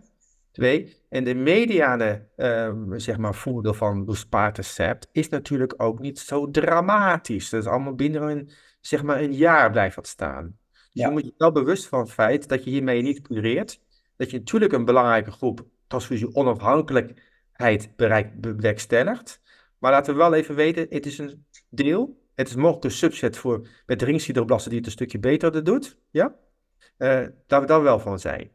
Twee, 0.51 0.97
en 1.09 1.23
de 1.23 1.35
mediane 1.35 2.27
um, 2.35 2.99
zeg 2.99 3.17
maar, 3.17 3.35
voordeel 3.35 3.73
van 3.73 4.05
luspatercept 4.05 5.09
is 5.11 5.29
natuurlijk 5.29 5.73
ook 5.77 5.99
niet 5.99 6.19
zo 6.19 6.51
dramatisch. 6.51 7.49
Dat 7.49 7.61
is 7.61 7.67
allemaal 7.67 7.95
binnen 7.95 8.21
een, 8.21 8.51
zeg 8.81 9.03
maar, 9.03 9.21
een 9.21 9.33
jaar 9.33 9.71
blijft 9.71 9.95
dat 9.95 10.07
staan. 10.07 10.57
Dus 10.71 11.03
je 11.03 11.09
moet 11.09 11.25
je 11.25 11.33
wel 11.37 11.51
bewust 11.51 11.87
van 11.87 11.99
het 11.99 12.11
feit 12.11 12.47
dat 12.47 12.63
je 12.63 12.69
hiermee 12.69 13.01
niet 13.01 13.21
cureert 13.21 13.79
dat 14.17 14.31
je 14.31 14.37
natuurlijk 14.37 14.73
een 14.73 14.85
belangrijke 14.85 15.31
groep 15.31 15.65
transfusie 15.87 16.35
onafhankelijkheid 16.35 17.95
bereikt, 17.95 18.39
bewerkstelligt. 18.41 19.41
Maar 19.77 19.91
laten 19.91 20.13
we 20.13 20.19
wel 20.19 20.33
even 20.33 20.55
weten, 20.55 20.87
het 20.89 21.05
is 21.05 21.17
een 21.17 21.45
deel. 21.69 22.25
Het 22.35 22.47
is 22.47 22.55
mogelijk 22.55 22.83
een 22.83 22.91
subset 22.91 23.37
voor 23.37 23.67
met 23.85 24.01
ringsideroblasten 24.01 24.69
die 24.69 24.79
het 24.79 24.87
een 24.87 24.93
stukje 24.93 25.19
beter 25.19 25.63
doet. 25.63 25.97
Ja? 26.11 26.35
Uh, 26.97 27.25
daar 27.47 27.61
we 27.61 27.67
dan 27.67 27.81
wel 27.81 27.99
van 27.99 28.19
zijn. 28.19 28.51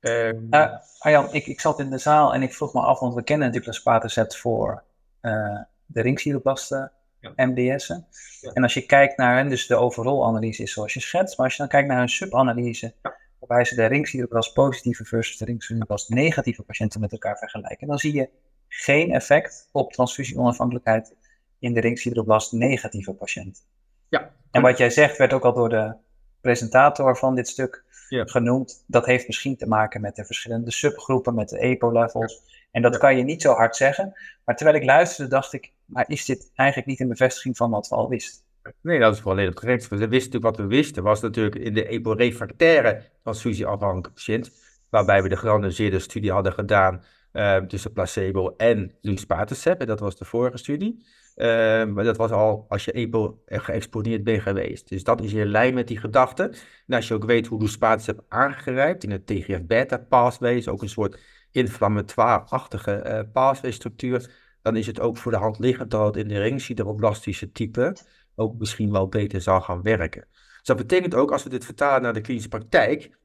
Uh, 0.00 0.76
Arjan, 0.98 1.34
ik, 1.34 1.46
ik 1.46 1.60
zat 1.60 1.80
in 1.80 1.90
de 1.90 1.98
zaal 1.98 2.34
en 2.34 2.42
ik 2.42 2.54
vroeg 2.54 2.72
me 2.72 2.80
af, 2.80 3.00
want 3.00 3.14
we 3.14 3.22
kennen 3.22 3.46
natuurlijk 3.46 3.74
een 3.74 3.80
spatacept 3.80 4.36
voor 4.36 4.82
uh, 5.22 5.58
de 5.86 6.00
ringsideroblasten 6.00 6.92
MDS'en. 7.36 8.06
En 8.52 8.62
als 8.62 8.74
je 8.74 8.86
kijkt 8.86 9.16
naar, 9.16 9.36
hen, 9.36 9.48
dus 9.48 9.66
de 9.66 9.76
overall 9.76 10.22
analyse 10.22 10.62
is 10.62 10.72
zoals 10.72 10.94
je 10.94 11.00
schetst, 11.00 11.36
maar 11.36 11.46
als 11.46 11.56
je 11.56 11.62
dan 11.62 11.70
kijkt 11.70 11.88
naar 11.88 12.02
een 12.02 12.08
subanalyse, 12.08 12.94
waarbij 13.38 13.64
ze 13.64 13.74
de 13.74 13.86
ringsideroblas 13.86 14.52
positieve 14.52 15.04
versus 15.04 15.36
de 15.36 16.14
negatieve 16.14 16.62
patiënten 16.62 17.00
met 17.00 17.12
elkaar 17.12 17.38
vergelijken, 17.38 17.86
dan 17.86 17.98
zie 17.98 18.14
je 18.14 18.28
geen 18.68 19.12
effect 19.12 19.68
op 19.72 19.92
transfusieonafhankelijkheid 19.92 21.14
in 21.58 21.74
de 21.74 21.80
ringsideroblas 21.80 22.52
negatieve 22.52 23.12
patiënten. 23.12 23.62
Ja. 24.08 24.30
En 24.50 24.62
wat 24.62 24.78
jij 24.78 24.90
zegt 24.90 25.16
werd 25.18 25.32
ook 25.32 25.44
al 25.44 25.52
door 25.52 25.68
de 25.68 25.94
presentator 26.40 27.16
van 27.16 27.34
dit 27.34 27.48
stuk 27.48 27.84
Ja. 28.10 28.24
genoemd. 28.24 28.84
Dat 28.86 29.06
heeft 29.06 29.26
misschien 29.26 29.56
te 29.56 29.66
maken 29.66 30.00
met 30.00 30.16
de 30.16 30.24
verschillende 30.24 30.70
subgroepen, 30.70 31.34
met 31.34 31.48
de 31.48 31.58
EPO-levels. 31.58 32.42
En 32.70 32.82
dat 32.82 32.98
kan 32.98 33.16
je 33.16 33.22
niet 33.22 33.42
zo 33.42 33.52
hard 33.52 33.76
zeggen. 33.76 34.12
Maar 34.44 34.56
terwijl 34.56 34.76
ik 34.76 34.84
luisterde, 34.84 35.30
dacht 35.30 35.52
ik, 35.52 35.72
maar 35.84 36.04
is 36.08 36.24
dit 36.24 36.50
eigenlijk 36.54 36.88
niet 36.88 37.00
een 37.00 37.08
bevestiging 37.08 37.56
van 37.56 37.70
wat 37.70 37.88
we 37.88 37.94
al 37.94 38.08
wisten? 38.08 38.42
Nee, 38.80 38.98
dat 38.98 39.14
is 39.14 39.20
volledig 39.20 39.54
correct. 39.54 39.88
We 39.88 39.96
wisten 39.96 40.10
natuurlijk 40.10 40.44
wat 40.44 40.56
we 40.56 40.76
wisten, 40.76 41.02
was 41.02 41.20
natuurlijk 41.20 41.56
in 41.56 41.74
de 41.74 41.86
EPO-refractaire 41.86 43.02
transfusieafhankelijke 43.22 44.10
patiënt, 44.10 44.50
waarbij 44.88 45.22
we 45.22 45.28
de 45.28 45.36
gerandomiseerde 45.36 45.98
studie 45.98 46.32
hadden 46.32 46.52
gedaan 46.52 47.04
eh, 47.32 47.56
tussen 47.56 47.92
placebo 47.92 48.54
en 48.56 48.94
luspatercept. 49.00 49.80
En 49.80 49.86
dat 49.86 50.00
was 50.00 50.16
de 50.16 50.24
vorige 50.24 50.58
studie. 50.58 51.04
Eh, 51.34 51.46
maar 51.84 52.04
dat 52.04 52.16
was 52.16 52.30
al 52.30 52.66
als 52.68 52.84
je 52.84 52.92
EPO 52.92 53.42
geëxponeerd 53.46 54.24
bent 54.24 54.42
geweest. 54.42 54.88
Dus 54.88 55.04
dat 55.04 55.22
is 55.22 55.32
in 55.32 55.46
lijn 55.46 55.74
met 55.74 55.88
die 55.88 55.98
gedachte. 55.98 56.42
En 56.86 56.96
als 56.96 57.08
je 57.08 57.14
ook 57.14 57.24
weet 57.24 57.46
hoe 57.46 57.60
luspatercept 57.60 58.22
aangegrijpt 58.28 59.04
in 59.04 59.10
het 59.10 59.26
TGF-beta-pathway, 59.26 60.66
ook 60.66 60.82
een 60.82 60.88
soort 60.88 61.20
inflammatoire-achtige 61.50 62.92
eh 62.92 63.20
pathway-structuur, 63.32 64.30
dan 64.62 64.76
is 64.76 64.86
het 64.86 65.00
ook 65.00 65.16
voor 65.16 65.32
de 65.32 65.38
hand 65.38 65.58
liggend 65.58 65.90
dat 65.90 66.06
het 66.06 66.16
in 66.16 66.28
de 66.28 66.38
ringsideroblastische 66.38 67.52
type 67.52 67.96
ook 68.34 68.58
misschien 68.58 68.92
wel 68.92 69.08
beter 69.08 69.40
zal 69.40 69.60
gaan 69.60 69.82
werken. 69.82 70.26
Dus 70.30 70.62
dat 70.62 70.76
betekent 70.76 71.14
ook, 71.14 71.32
als 71.32 71.42
we 71.42 71.48
dit 71.48 71.64
vertalen 71.64 72.02
naar 72.02 72.12
de 72.12 72.20
klinische 72.20 72.48
praktijk, 72.48 73.18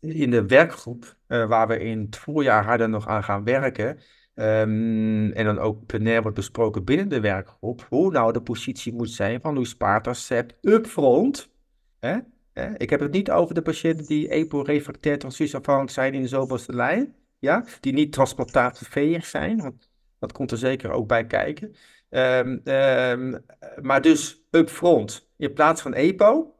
in 0.00 0.30
de 0.30 0.46
werkgroep 0.46 1.16
eh, 1.26 1.48
waar 1.48 1.68
we 1.68 1.78
in 1.78 2.00
het 2.00 2.16
voorjaar 2.16 2.64
harder 2.64 2.88
nog 2.88 3.06
aan 3.06 3.24
gaan 3.24 3.44
werken, 3.44 3.98
ehm, 4.40 5.30
en 5.30 5.44
dan 5.44 5.58
ook 5.58 5.86
plenair 5.86 6.22
wordt 6.22 6.36
besproken 6.36 6.84
binnen 6.84 7.08
de 7.08 7.20
werkgroep, 7.20 7.86
hoe 7.88 8.10
nou 8.10 8.32
de 8.32 8.42
positie 8.42 8.92
moet 8.92 9.10
zijn 9.10 9.40
van 9.40 9.58
luspatercept 9.58 10.54
upfront. 10.60 11.50
Hè? 11.98 12.18
Hè? 12.52 12.78
Ik 12.78 12.90
heb 12.90 13.00
het 13.00 13.12
niet 13.12 13.30
over 13.30 13.54
de 13.54 13.62
patiënten 13.62 14.06
die 14.06 14.28
EPO-refractair 14.28 15.18
transfusieafhankelijk 15.18 15.92
zijn 15.92 16.14
in 16.14 16.22
de 16.22 16.28
zoveelste 16.28 16.74
lijn, 16.74 17.14
ja? 17.38 17.64
die 17.80 17.92
niet 17.92 18.12
transplantatieveeg 18.12 19.26
zijn, 19.26 19.60
want 19.60 19.90
dat 20.18 20.32
komt 20.32 20.50
er 20.50 20.58
zeker 20.58 20.90
ook 20.90 21.08
bij 21.08 21.26
kijken. 21.26 21.74
Ehm, 22.08 22.58
ehm, 22.64 23.38
maar 23.82 24.02
dus 24.02 24.42
upfront 24.50 25.30
in 25.36 25.52
plaats 25.52 25.82
van 25.82 25.94
EPO, 25.94 26.54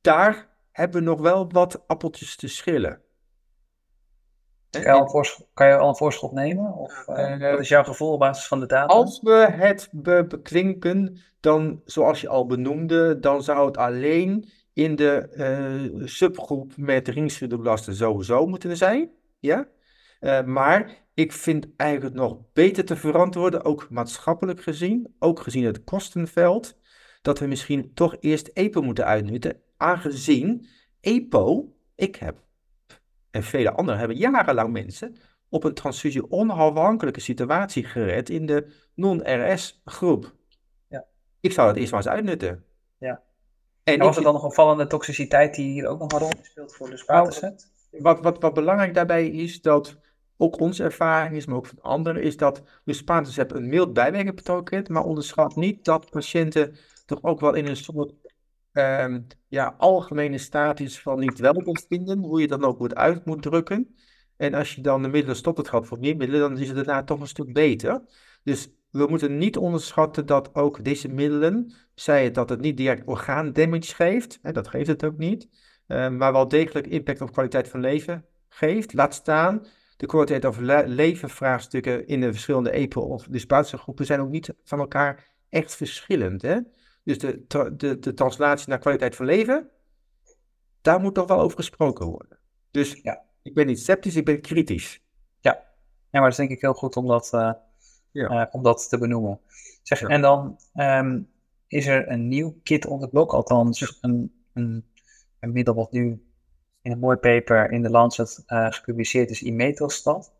daar 0.00 0.48
hebben 0.70 1.00
we 1.00 1.06
nog 1.08 1.20
wel 1.20 1.50
wat 1.50 1.84
appeltjes 1.86 2.36
te 2.36 2.48
schillen. 2.48 3.00
Kan 4.72 4.82
je 4.82 4.90
al 4.90 5.00
een 5.02 5.10
voorschot, 5.10 5.46
kan 5.54 5.68
je 5.68 5.76
al 5.76 5.88
een 5.88 5.96
voorschot 5.96 6.32
nemen? 6.32 6.74
Of 6.74 7.08
eh, 7.08 7.32
Eh, 7.32 7.50
wat 7.50 7.60
is 7.60 7.68
jouw 7.68 7.84
gevoel 7.84 8.12
op 8.12 8.18
basis 8.18 8.46
van 8.46 8.60
de 8.60 8.66
data? 8.66 8.94
Als 8.94 9.20
we 9.20 9.46
het 9.50 9.88
be- 9.92 10.24
beklinken, 10.28 11.20
dan 11.40 11.80
zoals 11.84 12.20
je 12.20 12.28
al 12.28 12.46
benoemde, 12.46 13.18
dan 13.18 13.42
zou 13.42 13.66
het 13.66 13.76
alleen 13.76 14.48
in 14.72 14.96
de 14.96 15.28
eh, 15.28 16.06
subgroep 16.06 16.72
met 16.76 17.08
ringsideroblasten 17.08 17.94
sowieso 17.94 18.46
moeten 18.46 18.76
zijn. 18.76 19.10
Ja? 19.38 19.68
Maar 20.44 20.90
ik 21.14 21.32
vind 21.32 21.66
eigenlijk 21.76 22.14
nog 22.14 22.36
beter 22.52 22.84
te 22.84 22.96
verantwoorden, 22.96 23.64
ook 23.64 23.86
maatschappelijk 23.90 24.62
gezien, 24.62 25.14
ook 25.18 25.40
gezien 25.40 25.64
het 25.64 25.84
kostenveld, 25.84 26.78
dat 27.22 27.38
we 27.38 27.46
misschien 27.46 27.90
toch 27.94 28.16
eerst 28.20 28.46
EPO 28.46 28.82
moeten 28.82 29.04
uitnutten, 29.04 29.56
aangezien 29.76 30.66
EPO, 31.00 31.72
ik 31.94 32.16
heb 32.16 32.36
en 33.32 33.42
vele 33.42 33.72
anderen 33.72 33.98
hebben 33.98 34.16
jarenlang 34.16 34.72
mensen 34.72 35.16
op 35.48 35.64
een 35.64 35.74
transfusie 35.74 36.30
onafhankelijke 36.30 37.20
situatie 37.20 37.84
gered 37.84 38.30
in 38.30 38.46
de 38.46 38.72
non-RS 38.94 39.80
groep. 39.84 40.34
Ja. 40.88 41.04
Ik 41.40 41.52
zou 41.52 41.68
dat 41.68 41.76
eerst 41.76 41.90
maar 41.92 42.00
eens 42.00 42.10
uitnutten. 42.10 42.64
Ja. 42.98 43.22
En 43.84 43.98
was 43.98 44.16
er 44.16 44.22
dan 44.22 44.32
nog 44.32 44.44
opvallende 44.44 44.86
toxiciteit 44.86 45.54
die 45.54 45.72
hier 45.72 45.86
ook 45.86 45.98
nog 45.98 46.12
een 46.12 46.18
rol 46.18 46.32
speelt 46.42 46.74
voor 46.74 46.90
de 46.90 46.96
spatenset? 46.96 47.70
Wat, 47.90 48.20
wat, 48.20 48.40
wat 48.40 48.54
belangrijk 48.54 48.94
daarbij 48.94 49.28
is, 49.28 49.62
dat 49.62 49.96
ook 50.36 50.60
onze 50.60 50.82
ervaring 50.82 51.36
is, 51.36 51.46
maar 51.46 51.56
ook 51.56 51.66
van 51.66 51.80
anderen, 51.80 52.22
is 52.22 52.36
dat 52.36 52.62
luspatercept 52.84 53.52
een 53.52 53.68
mild 53.68 53.92
bijwerkingspatroon 53.92 54.64
kent, 54.64 54.88
maar 54.88 55.04
onderschat 55.04 55.56
niet 55.56 55.84
dat 55.84 56.10
patiënten 56.10 56.76
toch 57.06 57.22
ook 57.22 57.40
wel 57.40 57.54
in 57.54 57.66
een 57.66 57.76
soort 57.76 58.14
ehm, 58.72 59.20
ja, 59.48 59.74
algemene 59.78 60.38
status 60.38 61.00
van 61.00 61.18
niet 61.18 61.38
welbevinden, 61.38 61.84
vinden, 61.88 62.18
hoe 62.18 62.40
je 62.40 62.46
dat 62.46 62.62
ook 62.62 62.76
goed 62.76 62.94
uit 62.94 63.24
moet 63.24 63.42
drukken. 63.42 63.94
En 64.36 64.54
als 64.54 64.74
je 64.74 64.80
dan 64.80 65.02
de 65.02 65.08
middelen 65.08 65.36
stopt 65.36 65.58
het 65.58 65.68
gaat 65.68 65.86
voor 65.86 65.98
meer 65.98 66.16
middelen, 66.16 66.40
dan 66.40 66.58
is 66.58 66.66
het 66.66 66.76
daarna 66.76 67.04
toch 67.04 67.20
een 67.20 67.26
stuk 67.26 67.52
beter. 67.52 68.02
Dus 68.42 68.68
we 68.90 69.06
moeten 69.06 69.38
niet 69.38 69.56
onderschatten 69.56 70.26
dat 70.26 70.54
ook 70.54 70.84
deze 70.84 71.08
middelen, 71.08 71.72
zij 71.94 72.24
het 72.24 72.34
dat 72.34 72.48
het 72.48 72.60
niet 72.60 72.76
direct 72.76 73.06
orgaandamage 73.06 73.94
geeft, 73.94 74.38
hè, 74.42 74.52
dat 74.52 74.68
geeft 74.68 74.86
het 74.86 75.04
ook 75.04 75.16
niet, 75.18 75.48
eh, 75.86 76.08
maar 76.08 76.32
wel 76.32 76.48
degelijk 76.48 76.86
impact 76.86 77.20
op 77.20 77.32
kwaliteit 77.32 77.68
van 77.68 77.80
leven 77.80 78.24
geeft. 78.48 78.92
Laat 78.92 79.14
staan, 79.14 79.66
de 79.96 80.06
kwaliteit 80.06 80.44
of 80.44 80.58
le- 80.58 80.84
leven 80.86 81.28
vraagstukken 81.30 82.06
in 82.06 82.20
de 82.20 82.32
verschillende 82.32 82.70
EPO 82.70 83.00
of 83.00 83.26
groepen 83.52 84.06
zijn 84.06 84.20
ook 84.20 84.30
niet 84.30 84.54
van 84.64 84.78
elkaar 84.78 85.34
echt 85.48 85.76
verschillend. 85.76 86.42
Hè? 86.42 86.58
Dus 87.02 87.18
de, 87.18 87.44
de, 87.76 87.98
de 87.98 88.14
translatie 88.14 88.68
naar 88.68 88.78
kwaliteit 88.78 89.16
van 89.16 89.26
leven, 89.26 89.70
daar 90.80 91.00
moet 91.00 91.14
toch 91.14 91.26
wel 91.28 91.40
over 91.40 91.56
gesproken 91.56 92.06
worden. 92.06 92.38
Dus 92.70 93.00
Ja. 93.02 93.22
ik 93.42 93.54
ben 93.54 93.66
niet 93.66 93.80
sceptisch, 93.80 94.16
ik 94.16 94.24
ben 94.24 94.40
kritisch. 94.40 95.00
Ja, 95.40 96.20
maar 96.20 96.30
dat 96.30 96.30
is 96.30 96.36
denk 96.46 96.50
ik 96.50 96.60
heel 96.60 96.74
goed 96.74 96.96
om 96.96 97.06
dat, 97.06 97.32
eh, 97.32 97.52
Ja. 98.10 98.28
eh, 98.28 98.54
om 98.54 98.62
dat 98.62 98.88
te 98.88 98.98
benoemen. 98.98 99.40
Zeg, 99.82 100.00
Ja. 100.00 100.06
En 100.08 100.20
dan 100.20 100.58
ehm, 100.74 101.20
is 101.66 101.86
er 101.86 102.08
een 102.10 102.28
nieuw 102.28 102.60
kit 102.62 102.86
on 102.86 103.00
the 103.00 103.08
block, 103.08 103.32
althans 103.32 103.98
een, 104.00 104.44
een, 104.52 104.84
een 105.40 105.52
middel 105.52 105.74
wat 105.74 105.92
nu 105.92 106.26
in 106.82 106.92
een 106.92 106.98
mooi 106.98 107.16
paper 107.16 107.70
in 107.70 107.82
de 107.82 107.90
Lancet 107.90 108.42
eh, 108.46 108.66
gepubliceerd 108.70 109.30
is, 109.30 109.42
imetelstat. 109.42 110.32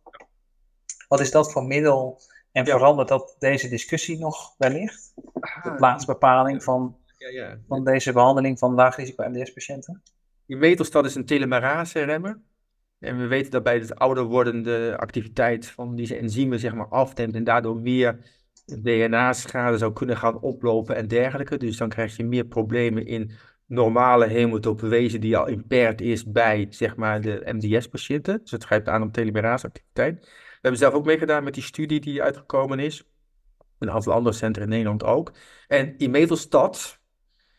Wat 1.08 1.20
is 1.20 1.30
dat 1.30 1.52
voor 1.52 1.64
middel 1.64 2.20
en 2.52 2.64
Ja. 2.64 2.76
verandert 2.76 3.08
dat 3.08 3.36
deze 3.38 3.68
discussie 3.68 4.18
nog 4.18 4.54
wellicht? 4.58 5.12
De 5.62 5.74
plaatsbepaling 5.76 6.62
van, 6.62 6.96
Ja, 7.18 7.28
ja. 7.28 7.58
van 7.68 7.84
deze 7.84 8.12
behandeling 8.12 8.58
van 8.58 8.74
laagrisico 8.74 9.28
MDS-patiënten? 9.28 10.02
Imetelstat 10.46 11.04
is 11.04 11.14
een 11.14 11.26
telomerase-remmer. 11.26 12.40
En 12.98 13.18
we 13.18 13.26
weten 13.26 13.50
dat 13.50 13.62
bij 13.62 13.74
het 13.78 13.94
ouder 13.94 14.24
wordende 14.24 14.94
activiteit 14.98 15.66
van 15.66 15.96
deze 15.96 16.16
enzymen 16.16 16.58
zeg 16.58 16.74
maar 16.74 16.88
afneemt 16.88 17.34
en 17.34 17.44
daardoor 17.44 17.76
meer 17.76 18.18
DNA-schade 18.82 19.78
zou 19.78 19.92
kunnen 19.92 20.16
gaan 20.16 20.40
oplopen 20.40 20.96
en 20.96 21.08
dergelijke. 21.08 21.56
Dus 21.56 21.76
dan 21.76 21.88
krijg 21.88 22.16
je 22.16 22.24
meer 22.24 22.44
problemen 22.44 23.06
in 23.06 23.30
normale 23.66 24.26
hematopoëse 24.26 25.18
die 25.18 25.36
al 25.36 25.46
impaired 25.46 26.00
is 26.00 26.24
bij 26.26 26.66
zeg 26.70 26.96
maar 26.96 27.20
de 27.20 27.42
MDS-patiënten. 27.44 28.38
Dus 28.42 28.50
het 28.50 28.64
grijpt 28.64 28.88
aan 28.88 29.02
op 29.02 29.12
telomerase-activiteit. 29.12 30.30
We 30.62 30.68
hebben 30.68 30.86
zelf 30.86 30.94
ook 30.94 31.06
meegedaan 31.06 31.44
met 31.44 31.54
die 31.54 31.62
studie 31.62 32.00
die 32.00 32.22
uitgekomen 32.22 32.78
is. 32.78 33.04
Een 33.78 33.90
aantal 33.90 34.12
andere 34.12 34.34
centra 34.34 34.62
in 34.62 34.68
Nederland 34.68 35.04
ook. 35.04 35.32
En 35.68 36.02
imetelstat 36.02 36.98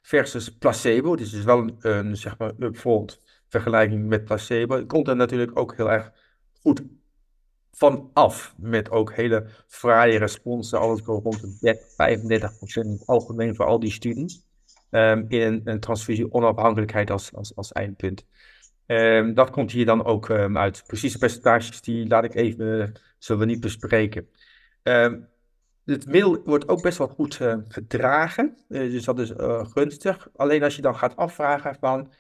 versus 0.02 0.58
placebo, 0.58 1.16
dit 1.16 1.26
is 1.26 1.32
dus 1.32 1.44
wel 1.44 1.58
een, 1.58 1.76
een 1.80 2.18
zeg 2.18 2.38
maar 2.38 2.52
upfront 2.60 3.22
vergelijking 3.48 4.08
met 4.08 4.26
placebo, 4.26 4.86
komt 4.86 5.08
er 5.08 5.16
natuurlijk 5.16 5.60
ook 5.60 5.76
heel 5.76 5.92
erg 5.92 6.12
goed 6.62 6.84
van 7.72 8.10
af. 8.14 8.54
Met 8.58 8.92
ook 8.92 9.14
hele 9.14 9.48
fraaie 9.68 10.18
responsen, 10.18 10.80
alles 10.80 11.02
rond 11.02 11.42
de 11.42 11.58
30, 11.60 11.94
35 11.96 12.58
procent 12.58 12.86
in 12.86 12.92
het 12.92 13.08
algemeen 13.08 13.56
voor 13.56 13.66
al 13.66 13.80
die 13.80 13.92
studies. 13.92 14.46
Ehm, 14.90 15.26
in 15.28 15.42
een, 15.42 15.62
een 15.64 15.80
transfusie 15.80 16.34
onafhankelijkheid 16.34 17.12
als, 17.12 17.34
als, 17.34 17.56
als 17.56 17.72
eindpunt. 17.72 18.26
Ehm, 18.86 19.34
dat 19.34 19.50
komt 19.50 19.72
hier 19.72 19.86
dan 19.86 20.06
ook 20.06 20.30
ehm, 20.30 20.58
uit. 20.58 20.84
Precieze 20.88 21.18
percentages, 21.18 21.82
die 21.82 22.08
laat 22.08 22.24
ik 22.24 22.36
even, 22.36 22.94
zullen 23.18 23.42
we 23.42 23.48
niet 23.48 23.60
bespreken. 23.60 24.30
Ehm, 24.84 25.20
het 25.86 26.06
middel 26.06 26.42
wordt 26.46 26.68
ook 26.68 26.82
best 26.82 26.98
wel 26.98 27.08
goed 27.08 27.36
verdragen, 27.68 28.58
eh, 28.70 28.80
dus 28.80 29.04
dat 29.04 29.20
is 29.20 29.34
eh, 29.34 29.66
gunstig. 29.66 30.30
Alleen 30.36 30.64
als 30.64 30.76
je 30.76 30.82
dan 30.82 30.96
gaat 30.96 31.16
afvragen 31.16 31.78
van 31.80 32.14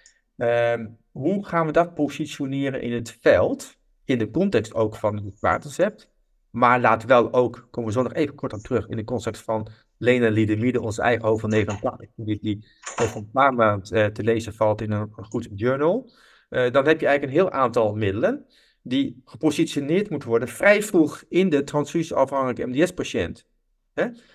hoe 1.12 1.46
gaan 1.46 1.66
we 1.66 1.72
dat 1.72 1.94
positioneren 1.94 2.82
in 2.82 2.92
het 2.94 3.18
veld, 3.22 3.78
in 4.06 4.18
de 4.18 4.32
context 4.32 4.74
ook 4.74 4.96
van 4.96 5.16
het 5.16 5.40
watercept, 5.40 6.14
maar 6.54 6.82
laat 6.82 7.06
wel 7.06 7.34
ook, 7.34 7.68
komen 7.72 7.90
we 7.90 7.96
zo 7.96 8.04
nog 8.04 8.14
even 8.14 8.36
kort 8.36 8.54
op 8.54 8.60
terug, 8.60 8.88
in 8.88 8.98
de 8.98 9.04
context 9.04 9.42
van 9.42 9.68
lenalidomide, 9.98 10.82
onze 10.82 11.02
eigen 11.02 11.28
hoofd 11.28 11.42
van 11.42 11.50
89, 11.50 12.10
die, 12.16 12.40
die 12.42 12.68
over 13.02 13.18
een 13.18 13.32
paar 13.32 13.54
maanden 13.54 13.92
eh, 13.92 14.06
te 14.06 14.24
lezen 14.24 14.54
valt 14.54 14.82
in 14.82 14.92
een 14.92 15.10
goed 15.12 15.48
journal. 15.56 16.12
Eh, 16.54 16.72
dan 16.72 16.88
heb 16.88 17.00
je 17.00 17.08
eigenlijk 17.08 17.24
een 17.24 17.42
heel 17.42 17.52
aantal 17.52 17.96
middelen 17.96 18.46
die 18.82 19.22
gepositioneerd 19.26 20.10
moeten 20.10 20.30
worden 20.30 20.48
vrij 20.48 20.84
vroeg 20.84 21.24
in 21.30 21.50
de 21.50 21.64
transfusieafhankelijke 21.64 22.66
MDS-patiënt. 22.66 23.48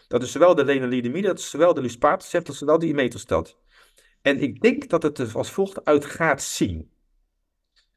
Dat 0.09 0.23
is 0.23 0.33
zowel 0.33 0.55
de 0.55 0.65
lenalidomide, 0.65 1.27
dat 1.27 1.39
is 1.39 1.51
zowel 1.51 1.75
de 1.75 1.81
luspatercept, 1.81 2.47
dat 2.47 2.55
is 2.55 2.61
zowel 2.61 2.79
de 2.79 2.87
imetelstat. 2.87 3.59
En 4.23 4.41
ik 4.41 4.61
denk 4.61 4.89
dat 4.89 5.03
het 5.03 5.19
er 5.19 5.31
als 5.35 5.51
volgt 5.51 5.85
uit 5.85 6.05
gaat 6.05 6.43
zien. 6.43 6.91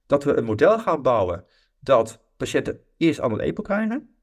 Dat 0.05 0.23
we 0.23 0.37
een 0.37 0.43
model 0.43 0.79
gaan 0.79 1.01
bouwen 1.01 1.45
dat 1.79 2.19
patiënten 2.37 2.79
eerst 2.97 3.19
allemaal 3.19 3.39
EPO 3.39 3.61
krijgen. 3.61 4.15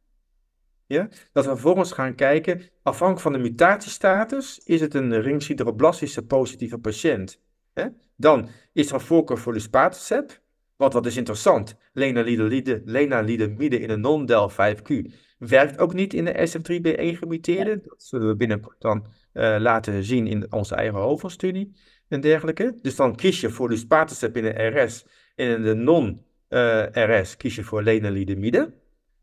Ja? 0.87 1.09
Dat 1.33 1.45
we 1.45 1.51
vervolgens 1.51 1.93
gaan 1.93 2.15
kijken, 2.15 2.63
afhankelijk 2.83 3.23
van 3.23 3.33
de 3.33 3.39
mutatiestatus, 3.39 4.59
is 4.59 4.81
het 4.81 4.95
een 4.95 5.21
ringsideroblastische 5.21 6.27
positieve 6.27 6.79
patiënt. 6.79 7.41
Hè? 7.79 7.87
Dan 8.17 8.49
is 8.73 8.89
er 8.89 8.95
een 8.95 9.01
voorkeur 9.01 9.39
voor 9.39 9.53
luspatercept. 9.53 10.41
Want 10.77 10.93
wat 10.93 11.07
is 11.07 11.17
interessant, 11.17 11.77
lenalidomide 11.93 13.81
in 13.81 13.91
een 13.91 14.01
non-del 14.01 14.51
5Q 14.51 15.13
werkt 15.39 15.79
ook 15.79 15.95
niet 15.95 16.15
in 16.15 16.25
de 16.25 16.49
SM3B1 16.49 17.19
gemuteerde. 17.19 17.81
Dat 17.85 18.03
zullen 18.03 18.29
we 18.29 18.37
binnenkort 18.37 18.81
dan 18.81 19.07
uh, 19.33 19.57
laten 19.59 20.05
zien 20.05 20.27
in 20.27 20.53
onze 20.53 20.75
eigen 20.75 20.99
hoofdstudie 20.99 21.73
en 22.09 22.21
dergelijke. 22.21 22.79
Dus 22.83 22.97
dan 22.97 23.17
kies 23.17 23.41
je 23.41 23.51
voor 23.51 23.69
luspatercept 23.69 24.37
in 24.37 24.43
de 24.43 24.67
RS 24.67 25.07
en 25.35 25.49
in 25.49 25.63
de 25.63 25.75
non-RS 25.75 27.37
kies 27.37 27.55
je 27.55 27.65
voor 27.65 27.83
lenalidomide. 27.83 28.73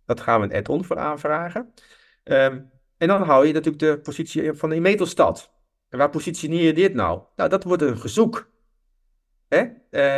Dat 0.05 0.21
gaan 0.21 0.41
we 0.41 0.45
een 0.45 0.55
add-on 0.55 0.85
voor 0.85 0.97
aanvragen. 0.97 1.73
Um, 2.23 2.69
en 2.97 3.07
dan 3.07 3.21
hou 3.21 3.47
je 3.47 3.53
natuurlijk 3.53 3.83
de 3.83 3.99
positie 3.99 4.53
van 4.53 4.69
de 4.69 4.75
imetelstat. 4.75 5.53
En 5.95 6.01
waar 6.01 6.09
positioneer 6.09 6.63
je 6.63 6.73
dit 6.73 6.93
nou? 6.93 7.21
Nou, 7.35 7.49
dat 7.49 7.63
wordt 7.63 7.81
een 7.81 7.97
gezoek. 7.97 8.49
Hè? 9.47 9.65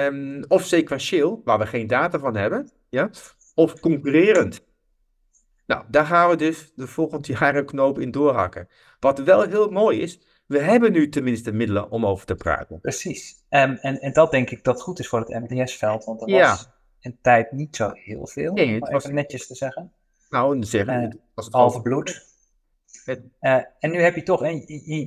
Um, 0.07 0.43
of 0.47 0.63
sequentieel, 0.65 1.41
waar 1.43 1.59
we 1.59 1.65
geen 1.65 1.87
data 1.87 2.19
van 2.19 2.35
hebben. 2.35 2.69
Ja? 2.89 3.09
Of 3.55 3.79
concurrerend. 3.79 4.65
Nou, 5.65 5.83
daar 5.87 6.05
gaan 6.05 6.29
we 6.29 6.35
dus 6.35 6.71
de 6.75 6.87
volgende 6.87 7.33
jaren 7.39 7.65
knoop 7.65 7.99
in 7.99 8.11
doorhakken. 8.11 8.67
Wat 8.99 9.19
wel 9.19 9.41
heel 9.41 9.69
mooi 9.69 10.01
is, 10.01 10.19
we 10.45 10.59
hebben 10.59 10.91
nu 10.91 11.09
tenminste 11.09 11.51
middelen 11.51 11.89
om 11.91 12.05
over 12.05 12.25
te 12.25 12.35
praten. 12.35 12.79
Precies. 12.81 13.35
Um, 13.49 13.71
en, 13.81 13.99
en 13.99 14.13
dat 14.13 14.31
denk 14.31 14.49
ik 14.49 14.63
dat 14.63 14.81
goed 14.81 14.99
is 14.99 15.07
voor 15.07 15.19
het 15.19 15.49
MDS-veld, 15.49 16.05
want 16.05 16.21
er 16.21 16.29
Ja. 16.29 16.49
was 16.49 16.69
in 16.99 17.17
tijd 17.21 17.51
niet 17.51 17.75
zo 17.75 17.91
heel 17.93 18.27
veel, 18.27 18.53
Nee, 18.53 18.73
het 18.73 18.89
was- 18.89 19.05
netjes 19.05 19.47
te 19.47 19.55
zeggen. 19.55 19.91
Nou, 20.29 20.63
zeggen 20.63 20.93
Eh, 20.93 21.09
we, 21.09 21.19
als 21.33 21.45
het 21.45 21.53
Halve 21.55 21.81
bloed. 21.81 22.25
Eh, 23.39 23.59
en 23.79 23.91
nu 23.91 23.99
heb 24.01 24.15
je 24.15 24.23
toch, 24.23 24.43
en 24.43 24.53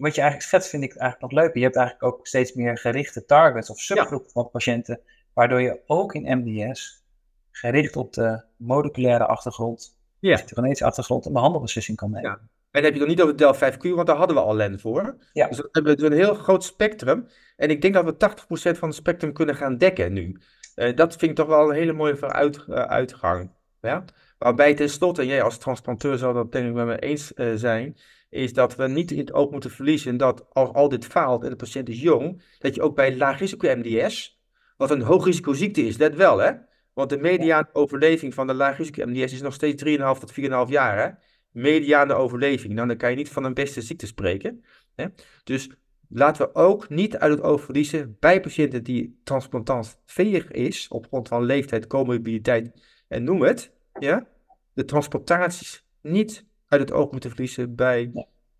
wat 0.01 0.15
je 0.15 0.21
eigenlijk 0.21 0.43
schetst 0.43 0.69
vind 0.71 0.83
ik 0.83 0.97
eigenlijk 0.97 1.33
nog 1.33 1.43
leuk. 1.43 1.55
Je 1.55 1.63
hebt 1.63 1.77
eigenlijk 1.77 2.15
ook 2.15 2.27
steeds 2.27 2.53
meer 2.53 2.79
gerichte 2.79 3.25
targets 3.25 3.71
of 3.71 3.79
subgroepen 3.79 4.31
van 4.31 4.51
patiënten, 4.51 5.01
waardoor 5.35 5.61
je 5.61 5.81
ook 5.87 6.15
in 6.15 6.39
MDS 6.39 7.05
gericht 7.51 7.97
op 7.97 8.13
de 8.13 8.43
moleculaire 8.57 9.27
achtergrond, 9.27 9.99
Ja. 10.19 10.37
cytogenetische 10.37 10.85
achtergrond, 10.85 11.27
een 11.27 11.33
behandelbeslissing 11.33 11.97
kan 11.97 12.11
nemen. 12.11 12.31
Ja. 12.31 12.37
En 12.71 12.83
dan 12.83 12.85
heb 12.85 12.95
je 12.95 12.99
het 13.01 13.09
nog 13.09 13.17
niet 13.17 13.23
over 13.27 13.37
Del 13.37 13.55
5Q, 13.55 13.95
want 13.95 14.07
daar 14.07 14.17
hadden 14.17 14.37
we 14.37 14.43
al 14.43 14.55
LEN 14.55 14.81
voor. 14.81 15.17
Ja. 15.33 15.49
Dus 15.49 15.57
dan 15.57 15.69
hebben 15.73 15.97
we 15.97 16.07
een 16.07 16.13
heel 16.13 16.35
groot 16.35 16.65
spectrum. 16.65 17.29
En 17.57 17.71
ik 17.71 17.83
denk 17.83 17.95
dat 17.95 18.05
we 18.05 18.17
80% 18.17 18.79
van 18.79 18.89
het 18.89 18.97
spectrum 18.97 19.33
kunnen 19.33 19.55
gaan 19.55 19.79
dekken 19.79 20.13
nu. 20.13 20.41
Eh, 20.75 20.97
dat 20.97 21.17
vind 21.17 21.31
ik 21.31 21.37
toch 21.37 21.47
wel 21.47 21.69
een 21.69 21.75
hele 21.77 21.93
mooie 21.93 22.17
vooruit, 22.17 22.57
eh, 22.69 22.75
uitgang. 22.75 23.51
Ja? 23.81 24.05
Waarbij 24.39 24.75
tenslotte, 24.75 25.21
en 25.21 25.27
jij 25.27 25.43
als 25.43 25.59
transplanteur 25.59 26.19
zal 26.19 26.33
dat 26.33 26.53
denk 26.53 26.69
ik 26.69 26.75
met 26.75 26.87
me 26.87 26.99
eens 26.99 27.35
eh, 27.35 27.53
zijn, 27.55 27.97
is 28.29 28.53
dat 28.53 28.77
we 28.77 28.89
niet 28.89 29.11
in 29.11 29.19
het 29.19 29.33
oog 29.33 29.51
moeten 29.51 29.71
verliezen 29.71 30.17
dat 30.17 30.47
als 30.53 30.73
al 30.73 30.89
dit 30.89 31.07
faalt 31.07 31.45
en 31.45 31.51
de 31.51 31.57
patiënt 31.57 31.89
is 31.89 32.01
jong, 32.01 32.43
dat 32.59 32.75
je 32.75 32.83
ook 32.83 32.95
bij 32.95 33.17
laag 33.17 33.39
risico 33.39 33.77
MDS, 33.77 34.41
wat 34.77 34.91
een 34.91 35.03
hoog 35.03 35.25
risico 35.25 35.53
ziekte 35.53 35.87
is, 35.87 35.97
let 35.97 36.15
wel 36.15 36.39
hè, 36.39 36.53
want 36.93 37.11
de 37.11 37.19
mediaan 37.19 37.69
overleving 37.73 38.35
van 38.35 38.47
de 38.47 38.55
laag 38.55 38.77
risico 38.77 39.07
MDS 39.07 39.33
is 39.33 39.41
nog 39.41 39.55
steeds 39.55 39.85
3,5 39.85 39.99
tot 39.99 40.33
4,5 40.67 40.71
jaar 40.71 40.99
hè, 40.99 41.11
mediane 41.51 42.15
overleving. 42.15 42.75
Nou, 42.75 42.89
dan 42.89 42.97
kan 42.97 43.11
je 43.11 43.17
niet 43.17 43.29
van 43.29 43.45
een 43.45 43.55
beste 43.55 43.81
ziekte 43.81 44.07
spreken. 44.07 44.65
Hè? 44.95 45.07
Dus 45.45 45.71
laten 46.09 46.47
we 46.47 46.55
ook 46.55 46.89
niet 46.89 47.17
uit 47.17 47.33
het 47.33 47.43
oog 47.43 47.63
verliezen 47.63 48.17
bij 48.21 48.41
patiënten 48.41 48.85
die 48.85 49.21
transplantantveeg 49.25 50.51
is, 50.51 50.89
op 50.89 51.07
grond 51.07 51.29
van 51.29 51.45
leeftijd, 51.45 51.87
comorbiditeit 51.87 52.73
en 53.11 53.25
noem 53.25 53.43
het, 53.43 53.71
ja, 53.99 54.27
de 54.73 54.85
transplantaties 54.85 55.85
niet 56.01 56.45
uit 56.69 56.81
het 56.81 56.93
oog 56.93 57.11
moeten 57.11 57.31
verliezen 57.31 57.75
bij 57.75 58.11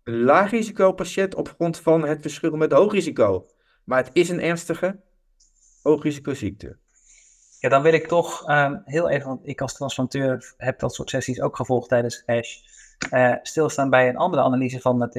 een 0.03 0.21
laag 0.21 0.51
risico 0.51 0.91
patiënt 0.91 1.35
op 1.35 1.47
grond 1.47 1.79
van 1.79 2.05
het 2.07 2.21
verschil 2.21 2.55
met 2.55 2.71
hoog 2.71 2.91
risico. 2.91 3.47
Maar 3.83 4.03
het 4.03 4.09
is 4.13 4.29
een 4.29 4.41
ernstige 4.41 4.99
hoog 5.83 6.03
risico 6.03 6.33
ziekte. 6.33 6.77
Ja, 7.59 7.69
dan 7.69 7.81
wil 7.81 7.93
ik 7.93 8.07
toch 8.07 8.47
ehm, 8.47 8.77
heel 8.85 9.09
even, 9.09 9.27
want 9.27 9.47
ik 9.47 9.61
als 9.61 9.73
transplanteur 9.73 10.53
heb 10.57 10.79
dat 10.79 10.93
soort 10.93 11.09
sessies 11.09 11.41
ook 11.41 11.55
gevolgd 11.55 11.89
tijdens 11.89 12.23
ASH, 12.25 12.57
eh, 13.09 13.35
stilstaan 13.41 13.89
bij 13.89 14.09
een 14.09 14.17
andere 14.17 14.41
analyse 14.41 14.79
van 14.79 15.09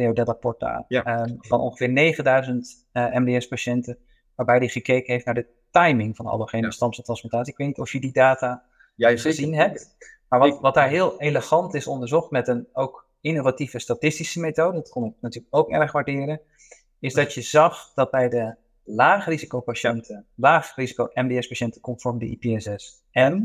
Porta. 0.40 0.84
Ja. 0.88 1.04
ehm, 1.04 1.34
van 1.38 1.60
ongeveer 1.60 1.88
9000 1.88 2.86
eh, 2.92 3.14
MDS-patiënten, 3.14 3.98
waarbij 4.34 4.56
hij 4.56 4.68
gekeken 4.68 5.12
heeft 5.12 5.24
naar 5.24 5.34
de 5.34 5.46
timing 5.70 6.16
van 6.16 6.26
allogene 6.26 6.62
Ja. 6.62 6.70
stamceltransplantatie. 6.70 7.52
Ik 7.52 7.58
weet 7.58 7.66
niet 7.66 7.78
of 7.78 7.92
je 7.92 8.00
die 8.00 8.12
data 8.12 8.64
Jij 8.94 9.18
gezien 9.18 9.54
hebt. 9.54 9.96
Maar 10.28 10.38
wat, 10.40 10.60
wat 10.60 10.74
daar 10.74 10.88
heel 10.88 11.20
elegant 11.20 11.74
is 11.74 11.86
onderzocht 11.86 12.30
met 12.30 12.48
een 12.48 12.68
ook 12.72 13.06
innovatieve 13.20 13.78
statistische 13.78 14.40
methode, 14.40 14.76
dat 14.76 14.88
kon 14.88 15.04
ik 15.04 15.12
natuurlijk 15.20 15.54
ook 15.56 15.70
erg 15.70 15.92
waarderen, 15.92 16.40
is 16.98 17.14
dat 17.14 17.34
je 17.34 17.42
zag 17.42 17.92
dat 17.94 18.10
bij 18.10 18.28
de 18.28 18.54
laag 18.84 19.26
risicopatiënten, 19.26 20.26
laag 20.34 20.74
risico 20.74 21.08
MDS-patiënten 21.14 21.80
conform 21.80 22.18
de 22.18 22.26
IPSS-M, 22.38 23.42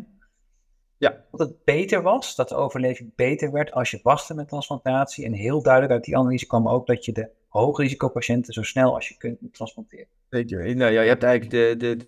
Ja. 0.97 1.25
dat 1.31 1.39
het 1.39 1.63
beter 1.63 2.01
was, 2.01 2.35
dat 2.35 2.49
de 2.49 2.55
overleving 2.55 3.15
beter 3.15 3.51
werd 3.51 3.71
als 3.71 3.91
je 3.91 3.99
wachtte 4.03 4.33
met 4.33 4.47
transplantatie. 4.47 5.25
En 5.25 5.33
heel 5.33 5.61
duidelijk 5.61 5.93
uit 5.93 6.03
die 6.03 6.17
analyse 6.17 6.47
kwam 6.47 6.67
ook 6.69 6.87
dat 6.87 7.05
je 7.05 7.11
de 7.11 7.29
hoogrisicopatiënten 7.47 8.53
zo 8.53 8.61
snel 8.63 8.93
als 8.95 9.07
je 9.07 9.17
kunt 9.17 9.41
moet 9.41 9.53
transplanteren. 9.53 10.07
Zeker. 10.29 10.75
Nou 10.75 10.91
ja, 10.91 11.01
je 11.01 11.07
hebt 11.09 11.23
eigenlijk 11.23 11.79
de- 11.79 11.95
de- 11.97 12.07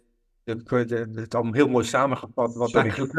het 1.15 1.35
allemaal 1.35 1.53
heel 1.53 1.69
mooi 1.69 1.85
samengevat. 1.85 2.55
Wat 2.55 2.75
eigenlijk- 2.75 3.13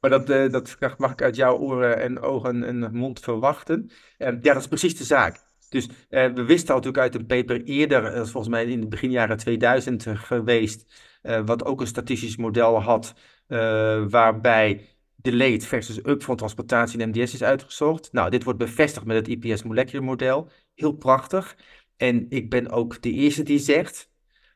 maar 0.00 0.10
dat, 0.10 0.30
eh, 0.30 0.50
dat 0.50 0.76
mag 0.98 1.12
ik 1.12 1.22
uit 1.22 1.36
jouw 1.36 1.58
oren 1.58 2.00
en 2.00 2.20
ogen 2.20 2.64
en 2.64 2.96
mond 2.96 3.20
verwachten. 3.20 3.90
Eh, 4.18 4.28
ja, 4.28 4.52
dat 4.52 4.56
is 4.62 4.68
precies 4.68 4.96
de 4.96 5.04
zaak. 5.04 5.46
Dus 5.68 5.88
eh, 6.08 6.32
we 6.32 6.44
wisten 6.44 6.68
al 6.68 6.80
natuurlijk 6.80 7.02
uit 7.02 7.14
een 7.14 7.26
paper 7.26 7.62
eerder, 7.62 8.26
volgens 8.28 8.48
mij 8.48 8.64
in 8.64 8.80
de 8.80 8.86
begin 8.88 9.10
jaren 9.10 9.36
2000 9.36 10.06
geweest, 10.08 10.92
eh, 11.22 11.42
wat 11.44 11.64
ook 11.64 11.80
een 11.80 11.86
statistisch 11.86 12.36
model 12.36 12.82
had, 12.82 13.14
eh, 13.46 14.04
waarbij 14.08 14.88
delayed 15.16 15.66
versus 15.66 15.98
upfront 16.04 16.38
transplantatie 16.38 16.98
in 16.98 17.08
MDS 17.08 17.34
is 17.34 17.42
uitgezocht. 17.42 18.12
Nou, 18.12 18.30
dit 18.30 18.44
wordt 18.44 18.58
bevestigd 18.58 19.06
met 19.06 19.16
het 19.16 19.28
IPS 19.28 19.62
molecular 19.62 20.04
model. 20.04 20.50
Heel 20.74 20.92
prachtig. 20.92 21.56
En 21.96 22.26
ik 22.28 22.50
ben 22.50 22.70
ook 22.70 23.02
de 23.02 23.12
eerste 23.12 23.42
die 23.42 23.58
zegt, 23.58 24.07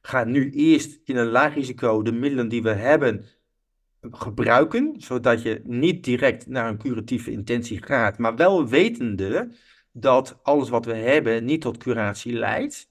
ga 0.03 0.25
nu 0.25 0.51
eerst 0.51 1.01
in 1.05 1.17
een 1.17 1.27
laag 1.27 1.55
risico 1.55 2.03
de 2.03 2.13
middelen 2.13 2.49
die 2.49 2.63
we 2.63 2.73
hebben 2.73 3.25
gebruiken, 4.11 4.95
zodat 4.99 5.43
je 5.43 5.61
niet 5.65 6.05
direct 6.05 6.47
naar 6.47 6.69
een 6.69 6.79
curatieve 6.79 7.31
intentie 7.31 7.83
gaat, 7.83 8.19
maar 8.19 8.37
wel 8.37 8.69
wetende 8.69 9.53
dat 9.93 10.39
alles 10.43 10.69
wat 10.69 10.85
we 10.85 10.95
hebben 10.95 11.45
niet 11.45 11.61
tot 11.61 11.77
curatie 11.77 12.33
leidt, 12.33 12.91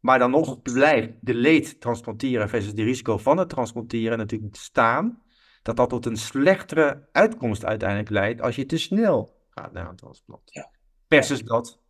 maar 0.00 0.18
dan 0.18 0.30
nog 0.30 0.62
blijft 0.62 1.12
de 1.20 1.34
leed 1.34 1.80
transplanteren 1.80 2.48
versus 2.48 2.74
de 2.74 2.82
risico 2.82 3.18
van 3.18 3.36
het 3.36 3.48
transplanteren 3.48 4.18
natuurlijk 4.18 4.56
staan, 4.56 5.22
dat 5.62 5.76
dat 5.76 5.88
tot 5.88 6.06
een 6.06 6.16
slechtere 6.16 7.08
uitkomst 7.12 7.64
uiteindelijk 7.64 8.10
leidt 8.10 8.40
als 8.40 8.56
je 8.56 8.66
te 8.66 8.78
snel 8.78 9.40
gaat 9.50 9.72
naar 9.72 9.88
een 9.88 9.96
transplant. 9.96 10.42
Ja. 10.44 10.70
Versus 11.08 11.42
dat 11.42 11.81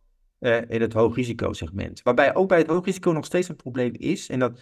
eh, 0.43 0.61
in 0.67 0.81
het 0.81 0.93
hoogrisicosegment. 0.93 2.01
Waarbij 2.01 2.35
ook 2.35 2.47
bij 2.47 2.57
het 2.57 2.67
hoogrisico 2.67 3.11
nog 3.11 3.25
steeds 3.25 3.49
een 3.49 3.55
probleem 3.55 3.93
is, 3.97 4.29
en 4.29 4.39
dat 4.39 4.61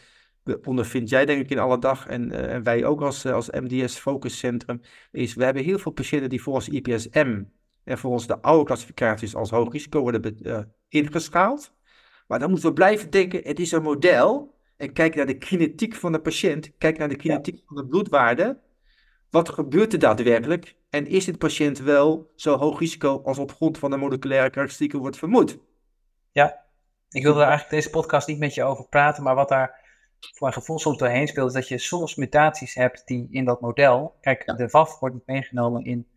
ondervind 0.64 1.10
jij 1.10 1.26
denk 1.26 1.42
ik 1.42 1.50
in 1.50 1.60
alle 1.60 1.80
dag, 1.80 2.08
en, 2.08 2.32
eh, 2.32 2.54
en 2.54 2.64
wij 2.64 2.86
ook 2.86 3.02
als, 3.02 3.26
eh, 3.26 3.34
als 3.34 3.50
MDS 3.50 3.98
Focuscentrum, 3.98 4.82
is 5.12 5.34
we 5.34 5.44
hebben 5.44 5.64
heel 5.64 5.80
veel 5.80 5.92
patiënten 5.92 6.30
die 6.30 6.42
volgens 6.42 6.70
IPSM 6.70 7.44
en 7.84 7.98
volgens 7.98 8.28
de 8.28 8.42
oude 8.42 8.66
klassificaties 8.66 9.36
als 9.36 9.50
hoog 9.50 9.72
risico 9.72 10.02
worden 10.02 10.74
ingeschaald. 10.90 11.74
Maar 12.28 12.40
dan 12.40 12.50
moeten 12.50 12.68
we 12.68 12.74
blijven 12.74 13.10
denken, 13.10 13.42
het 13.44 13.60
is 13.60 13.72
een 13.72 13.84
model, 13.84 14.56
en 14.78 14.94
kijk 14.94 15.16
naar 15.16 15.26
de 15.26 15.38
kinetiek 15.38 15.96
van 15.96 16.12
de 16.12 16.22
patiënt, 16.22 16.72
kijk 16.78 16.98
naar 16.98 17.10
de 17.10 17.16
kinetiek 17.16 17.62
van 17.66 17.76
de 17.76 17.88
bloedwaarde. 17.88 18.60
Wat 19.30 19.50
gebeurt 19.50 19.94
er 19.94 20.00
daadwerkelijk? 20.00 20.76
En 20.90 21.08
is 21.08 21.26
dit 21.26 21.38
patiënt 21.38 21.80
wel 21.80 22.32
zo 22.36 22.58
hoog 22.58 22.80
risico 22.80 23.22
als 23.24 23.38
op 23.38 23.52
grond 23.52 23.78
van 23.78 23.92
de 23.92 23.98
moleculaire 23.98 24.50
karakteristieken 24.50 25.00
wordt 25.00 25.18
vermoed? 25.18 25.60
Ik 27.12 27.24
wilde 27.24 27.40
eigenlijk 27.40 27.70
deze 27.70 27.90
podcast 27.90 28.28
niet 28.28 28.40
met 28.40 28.54
je 28.54 28.64
over 28.64 28.88
praten, 28.88 29.24
maar 29.24 29.36
wat 29.36 29.50
daar 29.50 29.80
voor 30.20 30.40
mijn 30.40 30.54
gevoel 30.54 30.80
soms 30.80 30.98
doorheen 30.98 31.28
speelt, 31.28 31.48
is 31.48 31.54
dat 31.54 31.68
je 31.68 31.78
soms 31.78 32.16
mutaties 32.16 32.74
hebt 32.74 33.08
die 33.08 33.28
in 33.32 33.46
dat 33.46 33.62
model. 33.62 34.16
Kijk, 34.22 34.44
Ja. 34.46 34.54
de 34.54 34.70
VAF 34.70 35.00
wordt 35.00 35.16
niet 35.16 35.26
meegenomen 35.28 35.86
in, 35.86 36.08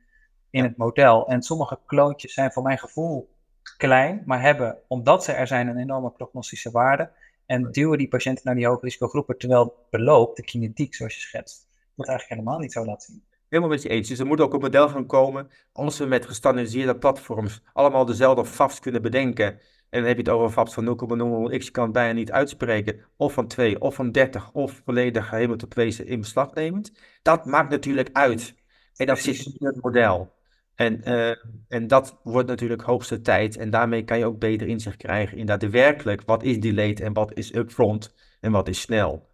in 0.51 0.63
het 0.63 0.77
model. 0.77 1.29
En 1.29 1.43
sommige 1.43 1.79
kloontjes 1.87 2.35
zijn 2.35 2.53
voor 2.53 2.63
mijn 2.63 2.79
gevoel 2.79 3.29
klein, 3.77 4.23
maar 4.27 4.41
hebben, 4.41 4.79
omdat 4.89 5.25
ze 5.25 5.33
er 5.33 5.47
zijn, 5.47 5.69
een 5.69 5.79
enorme 5.79 6.11
prognostische 6.11 6.71
waarde. 6.71 7.11
En 7.47 7.71
duwen 7.71 7.99
die 7.99 8.09
patiënten 8.09 8.43
naar 8.45 8.55
die 8.55 8.67
hoogrisicogroepen, 8.67 9.39
terwijl 9.39 9.65
het 9.65 9.91
beloop, 9.91 10.37
de 10.37 10.43
kinetiek 10.45 10.95
zoals 10.95 11.15
je 11.15 11.21
schetst, 11.21 11.69
dat 11.95 12.09
eigenlijk 12.09 12.41
helemaal 12.41 12.61
niet 12.61 12.73
zo 12.73 12.85
laat 12.85 13.03
zien. 13.03 13.25
Helemaal 13.49 13.71
met 13.73 13.83
je 13.83 13.89
eens. 13.89 14.09
Dus 14.09 14.19
er 14.19 14.27
moet 14.27 14.41
ook 14.41 14.53
een 14.53 14.61
model 14.61 14.89
gaan 14.89 15.07
komen. 15.07 15.51
Als 15.73 15.99
we 15.99 16.05
met 16.05 16.27
gestandardiseerde 16.27 16.97
platforms 16.97 17.63
allemaal 17.73 18.05
dezelfde 18.05 18.45
FAFs 18.45 18.81
kunnen 18.81 19.03
bedenken. 19.03 19.61
En 19.95 20.01
dan 20.01 20.09
heb 20.09 20.17
je 20.17 20.23
het 20.23 20.33
over 20.33 20.47
een 20.47 20.53
FAPS 20.53 20.75
van 20.75 20.87
0,00x, 20.87 21.65
je 21.65 21.71
kan 21.71 21.85
het 21.85 21.93
bijna 21.93 22.13
niet 22.13 22.33
uitspreken. 22.33 23.01
Of 23.17 23.33
van 23.33 23.47
2, 23.47 23.81
of 23.81 23.95
van 23.95 24.13
30, 24.13 24.53
of 24.53 24.83
volledig 24.85 25.31
helemaal 25.31 25.57
tot 25.57 25.75
wezen 25.75 26.07
in 26.07 26.21
beslag 26.21 26.55
nemend. 26.55 26.93
Dat 27.23 27.45
maakt 27.45 27.71
natuurlijk 27.71 28.09
uit. 28.13 28.55
En 28.97 29.07
dat 29.07 29.19
zit 29.19 29.47
in 29.59 29.67
het 29.67 29.83
model. 29.83 30.33
En, 30.75 31.01
uh, 31.09 31.35
en 31.69 31.87
dat 31.87 32.21
wordt 32.23 32.49
natuurlijk 32.49 32.83
hoogste 32.83 33.21
tijd. 33.21 33.57
En 33.57 33.71
daarmee 33.71 34.05
kan 34.05 34.19
je 34.19 34.27
ook 34.27 34.39
beter 34.39 34.67
inzicht 34.67 34.97
krijgen 34.97 35.39
in 35.39 35.47
daadwerkelijk 35.47 36.23
wat 36.27 36.43
is 36.43 36.61
delayed 36.61 37.01
en 37.01 37.13
wat 37.13 37.35
is 37.35 37.55
upfront 37.55 38.15
en 38.41 38.53
wat 38.53 38.69
is 38.69 38.81
snel. 38.81 39.29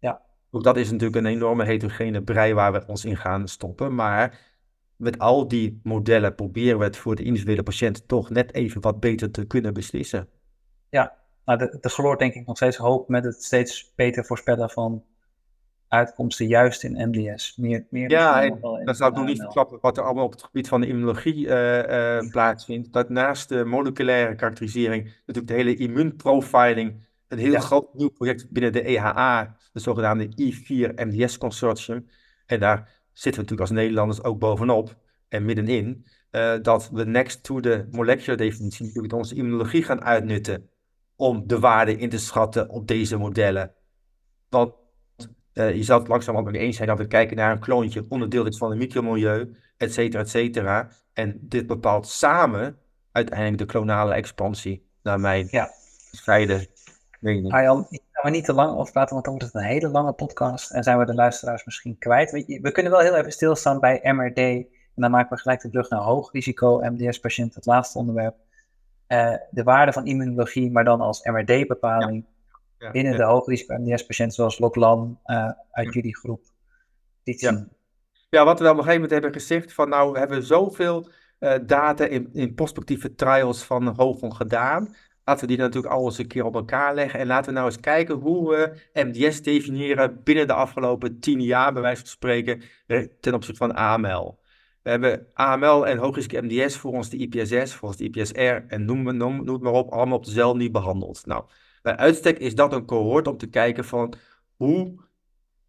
Ja. 0.00 0.22
Ook 0.50 0.64
dat 0.64 0.76
is 0.76 0.90
natuurlijk 0.90 1.16
een 1.16 1.32
enorme 1.32 1.64
heterogene 1.64 2.22
brei 2.22 2.54
waar 2.54 2.72
we 2.72 2.86
ons 2.86 3.04
in 3.04 3.16
gaan 3.16 3.48
stoppen. 3.48 3.94
Maar 3.94 4.38
met 4.96 5.18
al 5.18 5.48
die 5.48 5.80
modellen 5.82 6.34
proberen 6.34 6.78
we 6.78 6.84
het 6.84 6.96
voor 6.96 7.16
de 7.16 7.22
individuele 7.22 7.62
patiënt 7.62 8.08
toch 8.08 8.30
net 8.30 8.54
even 8.54 8.80
wat 8.80 9.00
beter 9.00 9.30
te 9.30 9.44
kunnen 9.44 9.74
beslissen. 9.74 10.28
Ja, 10.90 11.16
maar 11.44 11.58
de, 11.58 11.78
de 11.80 11.88
gloort 11.88 12.18
denk 12.18 12.34
ik 12.34 12.46
nog 12.46 12.56
steeds 12.56 12.76
hoop 12.76 13.08
met 13.08 13.24
het 13.24 13.42
steeds 13.42 13.92
beter 13.94 14.24
voorspellen 14.24 14.70
van 14.70 15.04
uitkomsten 15.88 16.46
juist 16.46 16.82
in 16.82 17.08
MDS. 17.10 17.56
Meer, 17.56 17.86
meer 17.90 18.10
ja, 18.10 18.48
dan 18.84 18.94
zou 18.94 19.10
ik 19.10 19.16
nog 19.16 19.26
niet 19.26 19.40
verklappen 19.40 19.78
wat 19.80 19.96
er 19.96 20.04
allemaal 20.04 20.24
op 20.24 20.32
het 20.32 20.42
gebied 20.42 20.68
van 20.68 20.80
de 20.80 20.86
immunologie 20.86 21.46
uh, 21.46 21.76
uh, 21.78 22.30
plaatsvindt. 22.30 22.92
Dat 22.92 23.08
naast 23.08 23.48
de 23.48 23.64
moleculaire 23.64 24.34
karakterisering 24.34 25.04
natuurlijk 25.26 25.46
de 25.46 25.54
hele 25.54 25.76
immuunprofiling 25.76 27.04
een 27.28 27.38
heel 27.38 27.60
groot 27.60 27.94
nieuw 27.94 28.10
project 28.10 28.50
binnen 28.50 28.72
de 28.72 28.82
EHA, 28.82 29.56
de 29.72 29.80
zogenaamde 29.80 30.28
I4 30.28 30.94
MDS 30.94 31.38
Consortium. 31.38 32.06
En 32.46 32.60
daar 32.60 32.95
zitten 33.18 33.42
we 33.42 33.48
natuurlijk 33.48 33.60
als 33.60 33.70
Nederlanders 33.70 34.22
ook 34.22 34.38
bovenop 34.38 34.96
en 35.28 35.44
middenin. 35.44 36.06
Uh, 36.30 36.54
dat 36.62 36.90
we 36.92 37.04
next 37.04 37.42
to 37.42 37.60
de 37.60 37.86
molecular 37.90 38.36
definitie 38.36 38.86
natuurlijk 38.86 39.14
onze 39.14 39.34
immunologie 39.34 39.82
gaan 39.82 40.02
uitnutten 40.02 40.68
om 41.16 41.46
de 41.46 41.58
waarde 41.58 41.96
in 41.96 42.08
te 42.08 42.18
schatten 42.18 42.68
op 42.68 42.86
deze 42.86 43.16
modellen. 43.16 43.74
Want 44.48 44.74
uh, 45.54 45.74
je 45.74 45.82
zal 45.82 45.98
het 45.98 46.08
langzaam 46.08 46.44
met 46.44 46.52
me 46.52 46.58
eens 46.58 46.76
zijn 46.76 46.88
dat 46.88 46.98
we 46.98 47.06
kijken 47.06 47.36
naar 47.36 47.52
een 47.52 47.58
kloontje, 47.58 48.06
onderdeel 48.08 48.46
is 48.46 48.58
van 48.58 48.70
een 48.70 48.78
micromilieu, 48.78 49.56
et 49.76 49.92
cetera, 49.92 50.22
et 50.22 50.28
cetera. 50.30 50.90
En 51.12 51.38
dit 51.40 51.66
bepaalt 51.66 52.06
samen 52.06 52.78
uiteindelijk 53.12 53.58
de 53.58 53.66
klonale 53.66 54.14
expansie, 54.14 54.88
naar 55.02 55.20
mijn 55.20 55.48
ja. 55.50 55.70
bescheiden 56.10 56.66
mening. 57.20 57.52
Arjan, 57.52 57.86
maar 58.26 58.34
niet 58.34 58.44
te 58.44 58.52
lang 58.52 58.78
over 58.78 58.92
praten, 58.92 59.12
want 59.12 59.24
dan 59.24 59.34
wordt 59.34 59.52
het 59.52 59.62
een 59.62 59.68
hele 59.68 59.88
lange 59.88 60.12
podcast 60.12 60.70
en 60.70 60.82
zijn 60.82 60.98
we 60.98 61.04
de 61.04 61.14
luisteraars 61.14 61.64
misschien 61.64 61.98
kwijt. 61.98 62.30
We, 62.30 62.58
we 62.62 62.72
kunnen 62.72 62.92
wel 62.92 63.00
heel 63.00 63.14
even 63.14 63.32
stilstaan 63.32 63.80
bij 63.80 64.00
MRD 64.02 64.38
en 64.38 64.68
dan 64.94 65.10
maken 65.10 65.36
we 65.36 65.42
gelijk 65.42 65.60
de 65.60 65.70
brug 65.70 65.90
naar 65.90 66.00
hoogrisico 66.00 66.80
MDS-patiënt, 66.82 67.54
het 67.54 67.66
laatste 67.66 67.98
onderwerp. 67.98 68.36
Uh, 69.08 69.34
de 69.50 69.62
waarde 69.62 69.92
van 69.92 70.06
immunologie, 70.06 70.70
maar 70.70 70.84
dan 70.84 71.00
als 71.00 71.24
MRD-bepaling. 71.24 72.24
Ja 72.28 72.34
ja, 72.78 72.90
binnen 72.90 73.12
ja. 73.12 73.18
de 73.18 73.24
hoogrisico 73.24 73.74
MDS-patiënten 73.74 74.36
zoals 74.36 74.58
Loklan 74.58 75.18
uh, 75.26 75.50
uit 75.70 75.94
jullie 75.94 76.16
groep. 76.16 76.44
Ja. 77.22 77.66
ja, 78.28 78.44
wat 78.44 78.58
we 78.60 78.64
op 78.64 78.70
een 78.70 78.76
gegeven 78.76 78.94
moment 78.94 79.10
hebben 79.10 79.32
gezegd 79.32 79.72
van 79.72 79.88
nou, 79.88 80.12
we 80.12 80.18
hebben 80.18 80.42
zoveel 80.42 81.08
uh, 81.40 81.54
data 81.66 82.04
in, 82.04 82.28
in 82.32 82.54
prospectieve 82.54 83.14
trials 83.14 83.64
van 83.64 83.86
Hogon 83.86 84.34
gedaan. 84.34 84.94
Laten 85.28 85.46
we 85.48 85.54
die 85.54 85.62
natuurlijk 85.62 85.94
al 85.94 86.04
eens 86.04 86.18
een 86.18 86.26
keer 86.26 86.44
op 86.44 86.54
elkaar 86.54 86.94
leggen. 86.94 87.20
En 87.20 87.26
laten 87.26 87.46
we 87.46 87.52
nou 87.52 87.66
eens 87.66 87.80
kijken 87.80 88.14
hoe 88.14 88.50
we 88.50 89.02
MDS 89.02 89.42
definiëren 89.42 90.20
binnen 90.24 90.46
de 90.46 90.52
afgelopen 90.52 91.20
tien 91.20 91.40
jaar, 91.40 91.72
bij 91.72 91.82
wijze 91.82 92.00
van 92.00 92.10
spreken, 92.10 92.62
ten 93.20 93.34
opzichte 93.34 93.66
van 93.66 93.74
AML. 93.74 94.38
We 94.82 94.90
hebben 94.90 95.26
AML 95.32 95.86
en 95.86 95.98
hoogrisico 95.98 96.40
MDS 96.42 96.76
volgens 96.76 97.10
de 97.10 97.16
IPSS, 97.16 97.74
volgens 97.74 98.00
de 98.00 98.04
IPSR 98.04 98.64
en 98.68 98.84
noem 98.84 99.06
het 99.06 99.62
maar 99.62 99.72
op, 99.72 99.90
allemaal 99.92 100.16
op 100.16 100.24
dezelfde 100.24 100.56
manier 100.56 100.72
behandeld. 100.72 101.26
Nou, 101.26 101.44
bij 101.82 101.96
uitstek 101.96 102.38
is 102.38 102.54
dat 102.54 102.72
een 102.72 102.86
cohort 102.86 103.26
om 103.26 103.36
te 103.36 103.48
kijken 103.48 103.84
van 103.84 104.14
hoe 104.56 104.94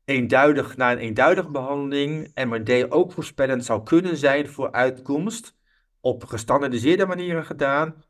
eenduidig 0.05 0.77
na 0.77 0.91
een 0.91 0.97
eenduidige 0.97 1.51
behandeling 1.51 2.31
MRD 2.45 2.91
ook 2.91 3.11
voorspellend 3.11 3.65
zou 3.65 3.83
kunnen 3.83 4.17
zijn 4.17 4.47
voor 4.47 4.71
uitkomst 4.71 5.55
op 6.01 6.23
gestandardiseerde 6.23 7.05
manieren 7.05 7.45
gedaan, 7.45 8.03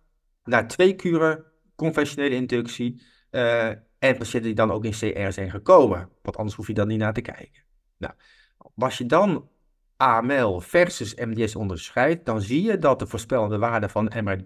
na 0.48 0.66
twee 0.66 0.96
kuren 0.96 1.46
conventionele 1.76 2.36
inductie 2.36 3.02
uh, 3.32 3.68
en 4.00 4.18
patiënten 4.18 4.42
die 4.42 4.54
dan 4.54 4.72
ook 4.72 4.86
in 4.86 4.92
CR 4.92 5.32
zijn 5.32 5.50
gekomen. 5.50 6.10
Want 6.22 6.38
anders 6.38 6.56
hoef 6.56 6.68
je 6.68 6.74
dan 6.74 6.88
niet 6.88 7.00
naar 7.00 7.14
te 7.14 7.22
kijken. 7.22 7.64
Nou, 7.98 8.14
als 8.76 8.98
je 8.98 9.06
dan 9.06 9.50
AML 9.98 10.60
versus 10.60 11.16
MDS 11.16 11.56
onderscheidt, 11.56 12.26
dan 12.26 12.42
zie 12.42 12.62
je 12.62 12.78
dat 12.78 13.00
de 13.00 13.08
voorspellende 13.08 13.58
waarde 13.58 13.90
van 13.90 14.12
MRD 14.24 14.46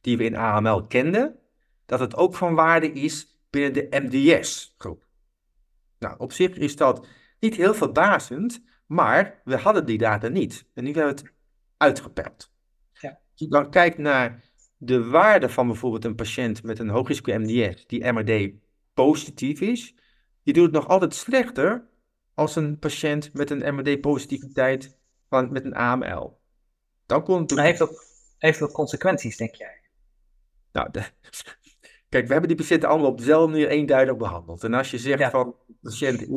die 0.00 0.16
we 0.16 0.24
in 0.24 0.36
AML 0.36 0.86
kenden, 0.86 1.38
dat 1.86 2.00
het 2.00 2.16
ook 2.16 2.34
van 2.34 2.54
waarde 2.54 2.92
is 2.92 3.40
binnen 3.50 3.72
de 3.72 3.88
MDS-groep. 3.90 5.06
Nou, 5.98 6.14
op 6.18 6.32
zich 6.32 6.56
is 6.56 6.76
dat 6.76 7.06
niet 7.40 7.54
heel 7.54 7.74
verbazend, 7.74 8.62
maar 8.86 9.40
we 9.44 9.56
hadden 9.56 9.86
die 9.86 9.98
data 9.98 10.28
niet. 10.28 10.66
En 10.74 10.84
nu 10.84 10.92
hebben 10.92 11.14
we 11.14 11.20
het 11.20 11.32
uitgepeld. 11.76 12.52
Ja. 12.92 13.08
Als 13.08 13.18
je 13.34 13.48
dan 13.48 13.70
kijkt 13.70 13.98
naar 13.98 14.44
de 14.78 15.04
waarde 15.04 15.48
van 15.48 15.66
bijvoorbeeld 15.66 16.04
een 16.04 16.14
patiënt 16.14 16.62
met 16.62 16.78
een 16.78 16.88
hoogrisico 16.88 17.38
MDS 17.38 17.86
die 17.86 18.12
MRD 18.12 18.52
positief 18.94 19.60
is, 19.60 19.94
die 20.42 20.54
doet 20.54 20.64
het 20.64 20.74
nog 20.74 20.88
altijd 20.88 21.14
slechter 21.14 21.86
als 22.34 22.56
een 22.56 22.78
patiënt 22.78 23.32
met 23.32 23.50
een 23.50 23.74
MRD-positiviteit 23.74 24.98
van, 25.28 25.52
met 25.52 25.64
een 25.64 25.74
AML. 25.74 26.40
Dan 27.06 27.40
het... 27.40 27.58
heeft, 27.58 27.78
dat, 27.78 28.04
heeft 28.38 28.58
dat 28.58 28.72
consequenties, 28.72 29.36
denk 29.36 29.54
jij? 29.54 29.80
Nou, 30.72 30.90
de, 30.90 31.02
Kijk, 32.08 32.26
we 32.26 32.32
hebben 32.32 32.48
die 32.48 32.58
patiënten 32.58 32.88
allemaal 32.88 33.10
op 33.10 33.18
dezelfde 33.18 33.50
manier 33.50 33.68
eenduidig 33.68 34.16
behandeld. 34.16 34.64
En 34.64 34.74
als 34.74 34.90
je 34.90 34.98
zegt 34.98 35.30
van 35.30 35.54
de 35.66 35.74
patiënt 35.82 36.28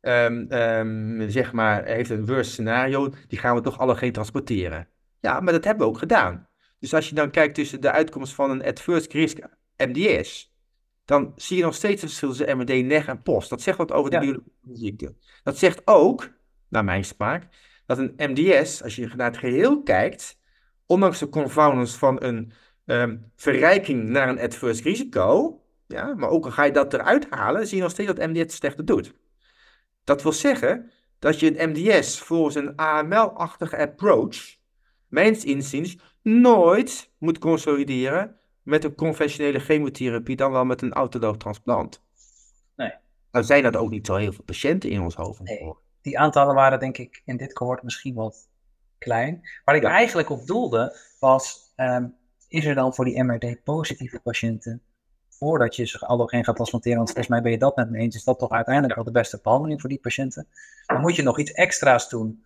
um, 0.00 0.52
um, 0.52 1.30
zeg 1.30 1.52
maar, 1.52 1.84
heeft 1.84 2.10
een 2.10 2.26
worst 2.26 2.50
scenario, 2.50 3.12
die 3.28 3.38
gaan 3.38 3.54
we 3.54 3.60
toch 3.60 3.78
alle 3.78 3.96
geen 3.96 4.12
transporteren. 4.12 4.88
Ja, 5.20 5.40
maar 5.40 5.52
dat 5.52 5.64
hebben 5.64 5.86
we 5.86 5.92
ook 5.92 5.98
gedaan. 5.98 6.48
Dus 6.84 6.94
als 6.94 7.08
je 7.08 7.14
dan 7.14 7.30
kijkt 7.30 7.54
tussen 7.54 7.80
de 7.80 7.90
uitkomst 7.90 8.34
van 8.34 8.50
een 8.50 8.64
adverse 8.64 9.08
risk 9.10 9.38
MDS, 9.76 10.54
dan 11.04 11.32
zie 11.36 11.56
je 11.56 11.62
nog 11.62 11.74
steeds 11.74 12.02
een 12.02 12.08
verschil 12.08 12.28
tussen 12.28 12.56
MRD, 12.56 12.68
NEG 12.68 13.06
en 13.06 13.22
POST. 13.22 13.50
Dat 13.50 13.62
zegt 13.62 13.78
wat 13.78 13.92
over 13.92 14.10
de 14.10 14.16
ja. 14.16 14.22
biologische 14.22 14.84
ziekte. 14.84 15.14
Dat 15.42 15.58
zegt 15.58 15.82
ook, 15.84 16.30
naar 16.68 16.84
mijn 16.84 17.04
smaak, 17.04 17.48
dat 17.86 17.98
een 17.98 18.14
MDS, 18.16 18.82
als 18.82 18.96
je 18.96 19.10
naar 19.16 19.30
het 19.30 19.38
geheel 19.38 19.82
kijkt, 19.82 20.38
ondanks 20.86 21.18
de 21.18 21.28
confounders 21.28 21.94
van 21.94 22.22
een 22.22 22.52
um, 22.84 23.32
verrijking 23.36 24.08
naar 24.08 24.28
een 24.28 24.40
adverse 24.40 24.82
risico, 24.82 25.60
ja, 25.86 26.14
maar 26.14 26.28
ook 26.28 26.44
al 26.44 26.50
ga 26.50 26.64
je 26.64 26.72
dat 26.72 26.94
eruit 26.94 27.26
halen, 27.30 27.66
zie 27.66 27.76
je 27.76 27.82
nog 27.82 27.92
steeds 27.92 28.12
dat 28.14 28.28
MDS 28.28 28.38
het 28.38 28.52
slechter 28.52 28.84
doet. 28.84 29.14
Dat 30.04 30.22
wil 30.22 30.32
zeggen 30.32 30.90
dat 31.18 31.40
je 31.40 31.60
een 31.60 31.70
MDS 31.70 32.20
volgens 32.20 32.54
een 32.54 32.76
AML-achtige 32.76 33.76
approach, 33.76 34.36
mijns 35.08 35.44
inziens, 35.44 35.96
nooit 36.24 37.10
moet 37.18 37.38
consolideren 37.38 38.36
met 38.62 38.84
een 38.84 38.94
conventionele 38.94 39.58
chemotherapie, 39.58 40.36
dan 40.36 40.52
wel 40.52 40.64
met 40.64 40.82
een 40.82 40.92
autoloog 40.92 41.36
transplant. 41.36 42.02
Nee. 42.76 42.92
Nou 43.30 43.44
zijn 43.44 43.64
er 43.64 43.78
ook 43.78 43.90
niet 43.90 44.06
zo 44.06 44.14
heel 44.14 44.32
veel 44.32 44.44
patiënten 44.44 44.90
in 44.90 45.00
ons 45.00 45.14
hoofd. 45.14 45.40
Nee. 45.40 45.72
Die 46.02 46.18
aantallen 46.18 46.54
waren 46.54 46.80
denk 46.80 46.98
ik 46.98 47.22
in 47.24 47.36
dit 47.36 47.52
cohort 47.52 47.82
misschien 47.82 48.14
wat 48.14 48.48
klein. 48.98 49.40
Waar 49.64 49.76
ik 49.76 49.82
ja. 49.82 49.90
eigenlijk 49.90 50.30
op 50.30 50.46
doelde 50.46 50.96
was, 51.20 51.72
um, 51.76 52.16
is 52.48 52.64
er 52.64 52.74
dan 52.74 52.94
voor 52.94 53.04
die 53.04 53.22
MRD-positieve 53.22 54.20
patiënten, 54.20 54.82
voordat 55.28 55.76
je 55.76 55.86
ze 55.86 56.06
allogeen 56.06 56.44
gaat 56.44 56.54
transplanteren, 56.54 56.96
want 56.96 57.08
volgens 57.08 57.28
mij 57.28 57.42
ben 57.42 57.50
je 57.50 57.58
dat 57.58 57.76
met 57.76 57.90
me 57.90 57.98
eens, 57.98 58.16
is 58.16 58.24
dat 58.24 58.38
toch 58.38 58.50
uiteindelijk 58.50 58.94
wel 58.94 59.04
de 59.04 59.10
beste 59.10 59.40
behandeling 59.42 59.80
voor 59.80 59.90
die 59.90 60.00
patiënten, 60.00 60.46
dan 60.86 61.00
moet 61.00 61.16
je 61.16 61.22
nog 61.22 61.38
iets 61.38 61.52
extra's 61.52 62.08
doen 62.08 62.44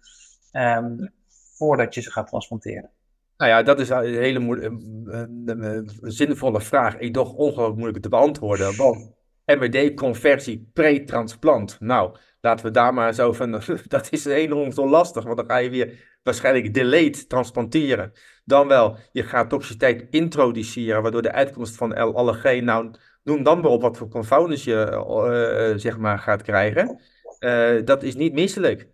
um, 0.52 1.12
voordat 1.54 1.94
je 1.94 2.00
ze 2.00 2.10
gaat 2.10 2.28
transplanteren. 2.28 2.90
Nou 3.38 3.50
ja, 3.50 3.62
dat 3.62 3.80
is 3.80 3.88
een 3.88 4.04
hele 4.04 5.84
zinvolle 6.00 6.60
vraag. 6.60 6.96
Ik 6.96 7.12
toch 7.12 7.32
ongelooflijk 7.32 7.78
moeilijk 7.78 8.02
te 8.02 8.08
beantwoorden. 8.08 8.76
Want 8.76 9.10
MRD-conversie 9.44 10.70
pre-transplant. 10.72 11.76
Nou, 11.80 12.16
laten 12.40 12.66
we 12.66 12.70
daar 12.72 12.94
maar 12.94 13.14
zo 13.14 13.32
van. 13.32 13.62
Dat 13.88 14.08
is 14.10 14.24
enorm 14.24 14.72
zo 14.72 14.88
lastig, 14.88 15.24
want 15.24 15.36
dan 15.36 15.46
ga 15.46 15.56
je 15.56 15.70
weer 15.70 16.18
waarschijnlijk 16.22 16.74
delayed 16.74 17.28
transplanteren. 17.28 18.12
Dan 18.44 18.68
wel, 18.68 18.96
je 19.12 19.22
gaat 19.22 19.50
toxiciteit 19.50 20.06
introduceren, 20.10 21.02
waardoor 21.02 21.22
de 21.22 21.32
uitkomst 21.32 21.76
van 21.76 22.14
allergeen, 22.14 22.64
nou, 22.64 22.90
noem 23.22 23.42
dan 23.42 23.60
maar 23.60 23.70
op 23.70 23.82
wat 23.82 23.96
voor 23.96 24.08
confounders 24.08 24.64
je 24.64 24.90
uh, 24.92 25.78
zeg 25.78 25.98
maar 25.98 26.18
gaat 26.18 26.42
krijgen. 26.42 27.00
Uh, 27.40 27.84
dat 27.84 28.02
is 28.02 28.14
niet 28.14 28.32
misselijk. 28.32 28.88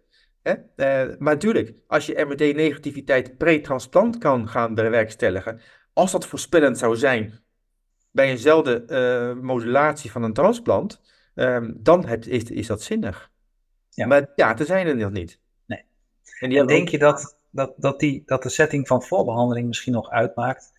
Hè? 0.44 0.52
Uh, 0.52 1.16
maar 1.18 1.34
natuurlijk, 1.34 1.72
als 1.86 2.06
je 2.06 2.24
MRD-negativiteit 2.28 3.38
pre-transplant 3.38 4.18
kan 4.18 4.48
gaan 4.48 4.74
bewerkstelligen, 4.74 5.60
als 5.92 6.12
dat 6.12 6.26
voorspellend 6.26 6.78
zou 6.78 6.96
zijn 6.96 7.40
bij 8.10 8.28
eenzelfde 8.30 8.84
modulatie 9.42 10.10
van 10.10 10.22
een 10.22 10.32
transplant, 10.32 11.00
um, 11.34 11.76
dan 11.78 12.06
heb, 12.06 12.24
is, 12.24 12.42
is 12.42 12.66
dat 12.66 12.82
zinnig. 12.82 13.30
Ja. 13.90 14.06
Maar 14.06 14.30
ja, 14.34 14.58
er 14.58 14.64
zijn 14.64 14.86
er 14.86 14.96
nog 14.96 15.10
niet. 15.10 15.40
En, 16.40 16.48
die 16.48 16.58
En 16.58 16.66
denk 16.66 16.88
je 16.88 16.98
dat, 16.98 17.38
dat, 17.50 17.74
dat, 17.76 18.00
die, 18.00 18.22
dat 18.26 18.42
de 18.42 18.48
setting 18.48 18.86
van 18.86 19.02
voorbehandeling 19.02 19.66
misschien 19.66 19.92
nog 19.92 20.10
uitmaakt? 20.10 20.72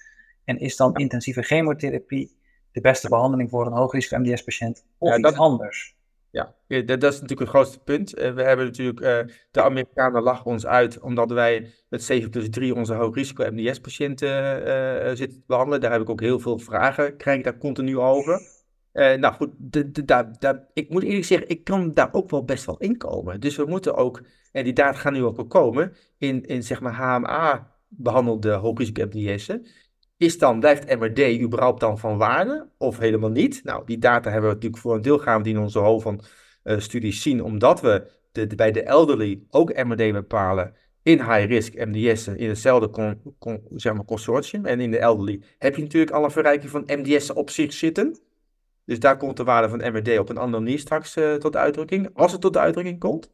En 0.43 0.59
is 0.59 0.75
dan 0.75 0.95
intensieve 0.95 1.41
chemotherapie 1.41 2.37
de 2.71 2.81
beste 2.81 3.09
behandeling 3.09 3.49
voor 3.49 3.65
een 3.65 3.73
hoogrisico 3.73 4.17
MDS-patiënt 4.17 4.85
of 4.97 5.09
Ja, 5.09 5.17
iets 5.17 5.29
dat- 5.29 5.37
anders? 5.37 5.94
Ja, 6.35 6.55
dat, 6.81 7.03
is 7.03 7.21
natuurlijk 7.21 7.39
het 7.39 7.49
grootste 7.49 7.79
punt. 7.79 8.13
Eh, 8.13 8.33
we 8.33 8.43
hebben 8.43 8.65
natuurlijk, 8.65 8.99
eh, 8.99 9.19
de 9.51 9.61
Amerikanen 9.61 10.23
lachen 10.23 10.45
ons 10.45 10.65
uit 10.65 10.99
omdat 10.99 11.31
wij 11.31 11.73
met 11.89 12.03
7 12.03 12.29
plus 12.29 12.49
3 12.49 12.75
onze 12.75 12.93
hoogrisico 12.93 13.51
MDS-patiënten 13.51 14.65
eh, 14.65 15.15
zitten 15.15 15.39
te 15.39 15.43
behandelen. 15.47 15.81
Daar 15.81 15.91
heb 15.91 16.01
ik 16.01 16.09
ook 16.09 16.21
heel 16.21 16.39
veel 16.39 16.59
vragen, 16.59 17.17
krijg 17.17 17.37
ik 17.37 17.43
daar 17.43 17.57
continu 17.57 17.97
over. 17.97 18.41
Nou 18.93 19.33
goed, 19.33 19.49
de, 19.57 20.65
ik 20.73 20.89
moet 20.89 21.03
eerlijk 21.03 21.25
zeggen, 21.25 21.49
ik 21.49 21.63
kan 21.63 21.93
daar 21.93 22.09
ook 22.11 22.29
wel 22.29 22.43
best 22.43 22.65
wel 22.65 22.77
in 22.77 22.97
komen. 22.97 23.39
Dus 23.39 23.55
we 23.55 23.65
moeten 23.65 23.95
ook, 23.95 24.21
en 24.51 24.63
die 24.63 24.73
data 24.73 24.97
gaan 24.97 25.13
nu 25.13 25.23
ook 25.23 25.35
wel 25.35 25.47
komen, 25.47 25.93
in, 26.17 26.45
in 26.45 26.63
zeg 26.63 26.81
maar 26.81 26.93
HMA 26.93 27.71
behandelde 27.87 28.51
hoogrisico 28.51 29.05
MDS'en. 29.05 29.67
Is 30.17 30.37
dan, 30.37 30.59
blijft 30.59 30.99
MRD 30.99 31.41
überhaupt 31.41 31.79
dan 31.79 31.99
van 31.99 32.17
waarde 32.17 32.69
of 32.77 32.97
helemaal 32.97 33.29
niet? 33.29 33.63
Nou, 33.63 33.85
die 33.85 33.97
data 33.97 34.29
hebben 34.29 34.49
we 34.49 34.55
natuurlijk 34.55 34.81
voor 34.81 34.95
een 34.95 35.01
deel 35.01 35.19
gaan 35.19 35.37
we 35.37 35.43
die 35.43 35.53
in 35.53 35.59
onze 35.59 35.79
hoofd 35.79 36.03
van 36.03 36.21
eh, 36.63 36.79
studies 36.79 37.21
zien, 37.21 37.43
omdat 37.43 37.81
we 37.81 38.11
de, 38.31 38.55
bij 38.55 38.71
de 38.71 38.83
elderly 38.83 39.43
ook 39.49 39.83
MRD 39.83 40.11
bepalen 40.11 40.73
in 41.03 41.17
high-risk 41.17 41.73
MDS'en 41.85 42.37
in 42.37 42.49
hetzelfde 42.49 43.17
zeg 43.75 43.93
maar 43.93 44.05
consortium. 44.05 44.65
En 44.65 44.79
in 44.79 44.91
de 44.91 44.99
elderly 44.99 45.41
heb 45.57 45.75
je 45.75 45.81
natuurlijk 45.81 46.11
al 46.11 46.23
een 46.23 46.31
verrijking 46.31 46.71
van 46.71 46.83
MDS'en 46.85 47.35
op 47.35 47.49
zich 47.49 47.73
zitten. 47.73 48.19
Dus 48.85 48.99
daar 48.99 49.17
komt 49.17 49.37
de 49.37 49.43
waarde 49.43 49.69
van 49.69 49.93
MRD 49.93 50.19
op 50.19 50.29
een 50.29 50.37
andere 50.37 50.63
manier 50.63 50.79
straks 50.79 51.15
eh, 51.15 51.33
tot 51.33 51.55
uitdrukking, 51.55 52.09
als 52.13 52.31
het 52.31 52.41
tot 52.41 52.53
de 52.53 52.59
uitdrukking 52.59 52.99
komt. 52.99 53.31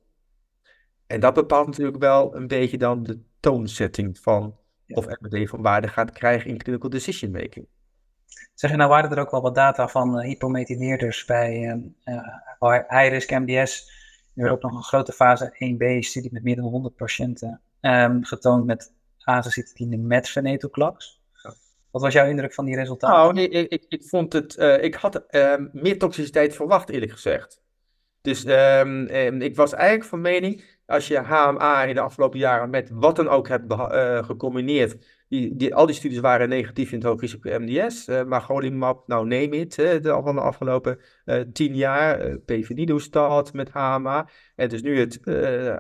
En 1.08 1.20
dat 1.20 1.34
bepaalt 1.34 1.68
natuurlijk 1.68 1.98
wel 1.98 2.36
een 2.36 2.48
beetje 2.48 2.78
dan 2.78 3.04
de 3.04 3.20
toonsetting 3.40 4.20
van. 4.20 4.56
Of 4.94 5.06
MRD 5.20 5.50
van 5.50 5.62
waarde 5.62 5.88
gaat 5.88 6.12
krijgen 6.12 6.50
in 6.50 6.58
clinical 6.58 6.90
decision 6.90 7.32
making. 7.32 7.68
Zeg 8.54 8.72
je 8.72 8.78
nou, 8.78 8.90
waren 8.90 9.12
er 9.12 9.20
ook 9.20 9.32
wel 9.32 9.42
wat 9.42 9.56
data 9.56 9.88
van 9.88 10.20
eh, 10.20 10.28
hypomethyleerders 10.28 11.26
bij 11.26 11.80
eh, 12.04 12.16
eh, 12.60 12.90
high-risk 12.90 13.30
MDS? 13.30 14.00
Er 14.36 14.44
werd 14.44 14.54
ook 14.54 14.62
nog 14.62 14.76
een 14.76 14.84
grote 14.84 15.12
fase 15.12 15.54
1b-studie 15.54 16.34
met 16.34 16.44
meer 16.44 16.56
dan 16.56 16.66
100 16.66 16.96
patiënten 16.96 17.62
ehm, 17.80 18.22
getoond 18.22 18.66
met 18.66 18.94
azacitidine 19.24 19.98
met 19.98 20.30
venetoclax. 20.30 21.22
Wat 21.92 22.02
was 22.02 22.14
jouw 22.14 22.30
indruk 22.30 22.54
van 22.54 22.66
die 22.66 22.76
resultaten? 22.76 23.36
Nou, 23.36 23.42
ik, 23.42 23.52
ik, 23.52 23.72
ik, 23.72 23.86
ik 23.90 24.04
vond 24.04 24.34
het, 24.34 24.56
eh, 24.56 24.84
ik 24.84 24.96
had 24.96 25.26
ehm, 25.28 25.68
meer 25.72 25.98
toxiciteit 25.98 26.56
verwacht, 26.56 26.90
eerlijk 26.90 27.12
gezegd. 27.12 27.62
Dus 28.22 28.44
ehm, 28.44 29.42
ik 29.42 29.56
was 29.56 29.74
eigenlijk 29.74 30.10
van 30.10 30.22
mening, 30.22 30.80
als 30.86 31.08
je 31.08 31.18
HMA 31.18 31.84
in 31.84 31.96
de 31.96 32.02
afgelopen 32.02 32.40
jaren 32.40 32.70
met 32.70 32.90
wat 32.94 33.16
dan 33.16 33.28
ook 33.28 33.48
hebt 33.48 33.72
eh, 33.72 34.24
gecombineerd, 34.24 34.98
die, 35.28 35.56
die, 35.56 35.76
al 35.76 35.86
die 35.86 35.96
studies 35.96 36.20
waren 36.20 36.50
negatief 36.50 36.92
in 36.92 36.98
het 36.98 37.08
hoogrisico 37.08 37.60
MDS, 37.60 38.08
eh 38.08 38.24
maar 38.24 38.42
golimumab, 38.42 39.08
nou 39.08 39.28
neem 39.28 39.54
het, 39.54 39.78
eh, 39.80 40.24
van 40.24 40.36
de 40.36 40.42
afgelopen 40.42 41.00
tien 41.54 41.76
jaar, 41.76 42.20
eh 42.20 42.36
pevonidostat 42.46 43.54
met 43.54 43.70
HMA, 43.70 44.30
en 44.56 44.70
dus 44.70 44.82
nu 44.82 45.00
het 45.00 45.20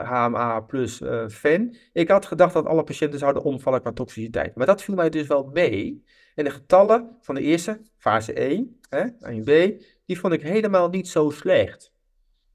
HMA 0.03 0.59
plus 0.59 1.01
ven. 1.27 1.77
Ik 1.93 2.09
had 2.09 2.25
gedacht 2.25 2.53
dat 2.53 2.65
alle 2.65 2.83
patiënten 2.83 3.19
zouden 3.19 3.43
omvallen 3.43 3.81
qua 3.81 3.91
toxiciteit, 3.91 4.55
maar 4.55 4.65
dat 4.65 4.83
viel 4.83 4.95
mij 4.95 5.09
dus 5.09 5.27
wel 5.27 5.49
mee. 5.53 6.03
En 6.35 6.43
de 6.43 6.49
getallen 6.49 7.17
van 7.21 7.35
de 7.35 7.41
eerste, 7.41 7.81
fase 7.97 8.33
1, 8.33 8.79
hè, 8.89 9.05
1b, 9.19 9.81
die 10.05 10.19
vond 10.19 10.33
ik 10.33 10.41
helemaal 10.41 10.89
niet 10.89 11.07
zo 11.07 11.29
slecht. 11.29 11.90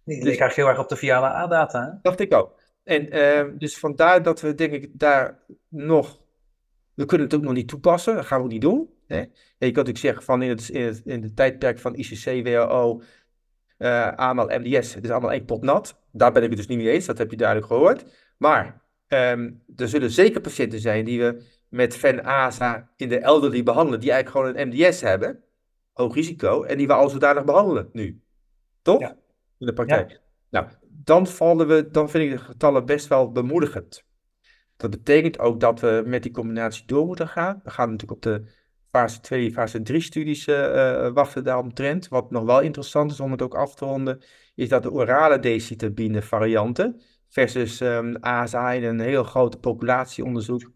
Die 0.07 0.17
dus- 0.17 0.25
eigenlijk 0.25 0.55
heel 0.55 0.69
erg 0.69 0.79
op 0.79 0.89
de 0.89 0.97
Viala 0.97 1.35
A-data. 1.35 1.83
hè? 1.85 1.99
Dacht 2.03 2.21
ik 2.21 2.35
ook. 2.35 2.61
En 2.85 3.11
ehm, 3.11 3.57
dus 3.59 3.79
vandaar 3.79 4.23
dat 4.23 4.41
we, 4.41 4.55
denk 4.55 4.73
ik, 4.73 4.91
daar 4.93 5.39
nog. 5.69 6.21
We 6.95 7.05
kunnen 7.05 7.27
het 7.27 7.37
ook 7.37 7.43
nog 7.43 7.53
niet 7.53 7.69
toepassen, 7.69 8.15
dat 8.15 8.27
gaan 8.27 8.39
we 8.39 8.45
ook 8.45 8.51
niet 8.51 8.61
doen. 8.61 8.91
Hè? 9.07 9.19
En 9.19 9.67
je 9.67 9.73
kan 9.73 9.85
natuurlijk 9.85 9.99
zeggen 9.99 10.23
van 10.23 10.43
in 10.43 10.49
het, 10.49 10.69
in 10.69 10.83
het, 10.83 11.03
in 11.05 11.23
het 11.23 11.37
tijdperk 11.37 11.79
van 11.79 11.95
ICC, 11.95 12.45
WHO, 12.47 13.03
eh 13.77 14.09
AML, 14.09 14.47
MDS, 14.47 14.95
het 14.95 15.05
is 15.05 15.11
allemaal 15.11 15.33
één 15.33 15.45
pot 15.45 15.63
nat. 15.63 16.01
Daar 16.13 16.33
ben 16.33 16.43
ik 16.43 16.49
het 16.49 16.59
dus 16.59 16.67
niet 16.67 16.79
mee 16.79 16.91
eens, 16.91 17.07
dat 17.07 17.19
heb 17.19 17.31
je 17.31 17.37
duidelijk 17.37 17.67
gehoord. 17.67 18.05
Maar 18.37 18.83
ehm, 19.07 19.51
er 19.77 19.89
zullen 19.89 20.11
zeker 20.11 20.41
patiënten 20.41 20.81
zijn 20.81 21.05
die 21.05 21.21
we 21.21 21.43
met 21.69 21.97
Ven-AZA 21.97 22.91
in 22.97 23.09
de 23.09 23.19
elderly 23.19 23.63
behandelen, 23.63 24.01
die 24.01 24.11
eigenlijk 24.11 24.47
gewoon 24.47 24.61
een 24.61 24.69
MDS 24.69 25.01
hebben, 25.01 25.43
hoog 25.93 26.15
risico, 26.15 26.63
en 26.63 26.79
die 26.79 26.87
we 26.87 26.93
al 26.93 27.09
zodanig 27.09 27.45
behandelen 27.45 27.89
nu. 27.93 28.21
Toch? 28.83 29.01
Ja. 29.01 29.17
In 29.59 29.67
de 29.67 29.73
praktijk. 29.73 30.21
Nou, 30.51 30.67
dan, 30.89 31.27
vallen 31.27 31.67
we, 31.67 31.89
dan 31.91 32.11
vind 32.11 32.25
ik 32.25 32.31
de 32.31 32.45
getallen 32.45 32.87
best 32.87 33.07
wel 33.07 33.33
bemoedigend. 33.33 34.05
Dat 34.77 34.91
betekent 34.91 35.39
ook 35.39 35.61
dat 35.61 35.81
we 35.81 36.03
met 36.07 36.23
die 36.23 36.33
combinatie 36.33 36.87
door 36.87 37.07
moeten 37.07 37.29
gaan. 37.29 37.61
We 37.65 37.71
gaan 37.71 37.91
natuurlijk 37.91 38.19
op 38.19 38.23
de 38.23 38.45
fase 38.91 39.21
2, 39.21 39.53
fase 39.53 39.83
3 39.83 40.01
studies 40.01 40.47
eh, 40.47 41.09
wachten 41.13 41.45
daaromtrent. 41.45 42.09
Wat 42.09 42.31
nog 42.31 42.45
wel 42.45 42.61
interessant 42.61 43.11
is 43.11 43.21
om 43.21 43.31
het 43.31 43.43
ook 43.43 43.55
af 43.55 43.75
te 43.75 43.85
ronden, 43.85 44.23
is 44.55 44.69
dat 44.69 44.83
de 44.83 44.93
orale 44.93 45.39
decitabine 45.39 46.23
varianten 46.23 47.01
versus 47.29 47.81
ehm 47.81 48.15
ASA 48.21 48.73
in 48.73 48.85
een 48.85 49.01
heel 49.01 49.25
groot 49.25 49.61
populatieonderzoek 49.61 50.71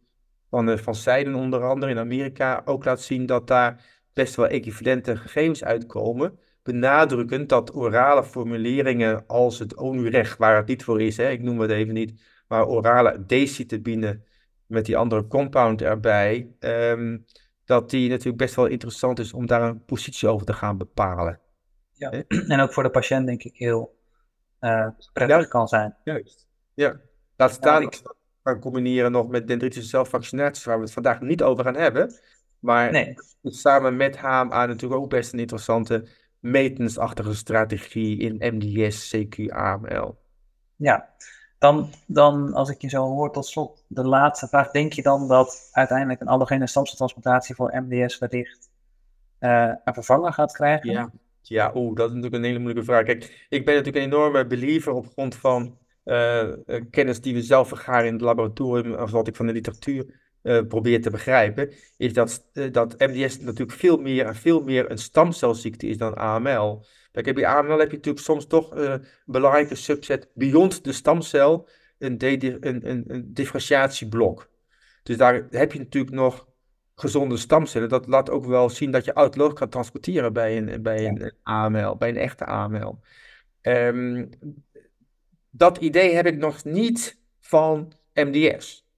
van, 0.51 0.69
eh, 0.69 0.79
van 0.79 0.95
Seiden 0.95 1.35
onder 1.35 1.63
andere 1.63 1.93
in 1.93 1.99
Amerika 1.99 2.63
ook 2.65 2.85
laat 2.85 3.01
zien 3.01 3.27
dat 3.27 3.47
daar 3.47 3.85
best 4.13 4.35
wel 4.35 4.47
equivalente 4.47 5.17
gegevens 5.17 5.65
uitkomen 5.65 6.39
benadrukkend 6.63 7.49
dat 7.49 7.75
orale 7.75 8.25
formuleringen 8.25 9.27
als 9.27 9.59
het 9.59 9.77
ONU-recht, 9.77 10.39
waar 10.39 10.57
het 10.57 10.67
niet 10.67 10.85
voor 10.85 11.01
is, 11.03 11.17
hè, 11.17 11.29
ik 11.31 11.43
noem 11.43 11.61
het 11.61 11.71
even 11.71 11.95
niet, 11.95 12.23
maar 12.49 12.67
orale 12.67 13.25
decitabine 13.27 14.21
met 14.67 14.85
die 14.87 14.97
andere 14.97 15.27
compound 15.27 15.83
erbij, 15.83 16.49
ehm, 16.59 17.19
dat 17.65 17.91
die 17.91 18.09
natuurlijk 18.09 18.37
best 18.39 18.55
wel 18.55 18.67
interessant 18.67 19.19
is 19.19 19.33
om 19.33 19.47
daar 19.47 19.63
een 19.63 19.85
positie 19.85 20.29
over 20.29 20.47
te 20.47 20.53
gaan 20.53 20.77
bepalen. 20.79 21.41
En 22.49 22.61
ook 22.61 22.73
voor 22.73 22.83
de 22.83 22.91
patiënt 22.91 23.27
denk 23.27 23.43
ik 23.43 23.57
heel 23.57 23.99
eh, 24.59 24.87
prettig 25.13 25.39
Ja. 25.41 25.45
kan 25.45 25.69
zijn. 25.69 25.97
Juist. 26.05 26.49
Ja. 26.75 27.01
Laat 27.37 27.53
staan 27.53 27.83
ik- 27.83 28.03
gaan 28.43 28.61
combineren 28.61 29.13
nog 29.13 29.29
met 29.29 29.49
dendritische 29.49 29.89
celvaccinaties, 29.89 30.65
waar 30.65 30.77
we 30.77 30.83
het 30.85 30.93
vandaag 30.93 31.21
niet 31.21 31.43
over 31.43 31.65
gaan 31.65 31.77
hebben. 31.77 32.13
Maar 32.59 32.91
Nee, 32.91 33.15
samen 33.43 33.97
met 33.97 34.17
HMA 34.19 34.67
natuurlijk 34.67 35.01
ook 35.01 35.11
best 35.11 35.33
een 35.33 35.39
interessante 35.39 36.07
maintenance-achtige 36.41 37.35
strategie 37.35 38.19
in 38.19 38.55
MDS, 38.55 39.17
CQ, 39.17 39.49
AML. 39.49 40.19
ja. 40.77 41.09
Dan, 41.59 41.91
dan, 42.07 42.53
als 42.53 42.71
ik 42.71 42.81
je 42.81 42.89
zo 42.89 43.05
hoor, 43.05 43.33
tot 43.33 43.47
slot 43.47 43.85
de 43.89 44.05
laatste 44.05 44.49
vraag. 44.49 44.71
Denk 44.71 44.93
je 44.93 45.03
dan 45.03 45.29
dat 45.29 45.69
uiteindelijk 45.73 46.21
een 46.21 46.29
allogene 46.29 46.67
stamceltransplantatie 46.67 47.55
voor 47.55 47.83
MDS 47.87 48.19
wellicht 48.19 48.71
eh, 49.39 49.73
een 49.85 49.95
vervanger 49.95 50.33
gaat 50.33 50.53
krijgen? 50.53 50.91
Ja, 50.91 51.11
ja 51.43 51.73
oeh, 51.75 51.97
dat 51.97 52.09
is 52.09 52.15
natuurlijk 52.15 52.43
een 52.43 52.49
hele 52.49 52.59
moeilijke 52.59 52.91
vraag. 52.91 53.05
Kijk, 53.05 53.47
ik 53.49 53.65
ben 53.65 53.75
natuurlijk 53.75 54.05
een 54.05 54.13
enorme 54.13 54.47
believer 54.47 54.93
op 54.93 55.07
grond 55.13 55.35
van 55.35 55.79
eh, 56.05 56.43
eh, 56.43 56.85
kennis 56.91 57.21
die 57.21 57.35
we 57.35 57.43
zelf 57.43 57.69
vergaren 57.69 58.07
in 58.07 58.13
het 58.13 58.23
laboratorium, 58.23 58.95
of 58.95 59.11
wat 59.11 59.29
ik 59.29 59.37
van 59.37 59.47
de 59.47 59.53
literatuur 59.53 60.20
eh, 60.43 60.67
probeer 60.69 61.03
te 61.03 61.11
begrijpen, 61.11 61.73
is 61.97 62.13
dat, 62.13 62.49
eh, 62.53 62.73
dat 62.73 62.99
MDS 62.99 63.39
natuurlijk 63.41 63.79
veel 63.79 63.97
meer 63.97 64.27
en 64.27 64.35
veel 64.35 64.63
meer 64.63 64.91
een 64.91 64.99
stamcelziekte 64.99 65.87
is 65.87 65.97
dan 65.97 66.15
AML. 66.19 66.85
Kijk, 67.13 67.35
bij 67.35 67.47
AML 67.47 67.79
heb 67.79 67.91
je 67.91 67.97
natuurlijk 67.97 68.25
soms 68.25 68.47
toch 68.47 68.75
eh, 68.75 68.85
een 68.85 69.05
belangrijke 69.25 69.75
subset 69.75 70.29
beyond 70.35 70.85
de 70.85 70.93
stamcel, 70.93 71.69
een, 71.99 72.19
de- 72.19 72.57
een, 72.61 72.91
een, 72.91 73.05
een 73.07 73.35
differentiatieblok. 73.35 74.51
Dus 75.03 75.17
daar 75.17 75.47
heb 75.51 75.73
je 75.73 75.79
natuurlijk 75.79 76.15
nog 76.15 76.49
gezonde 76.95 77.37
stamcellen. 77.37 77.89
Dat 77.89 78.07
laat 78.07 78.31
ook 78.31 78.45
wel 78.45 78.71
zien 78.71 78.91
dat 78.91 79.05
je 79.05 79.13
autoloog 79.13 79.53
kan 79.53 79.69
transporteren 79.69 80.33
bij 80.33 80.57
een, 80.57 80.83
bij 80.83 81.07
een 81.07 81.33
AML, 81.43 81.97
bij 81.97 82.09
een 82.09 82.17
echte 82.17 82.45
AML. 82.45 83.01
Ehm, 83.61 84.27
dat 85.51 85.79
idee 85.79 86.15
heb 86.15 86.27
ik 86.27 86.37
nog 86.37 86.65
niet 86.65 87.19
van 87.41 87.93
MDS. 88.15 88.89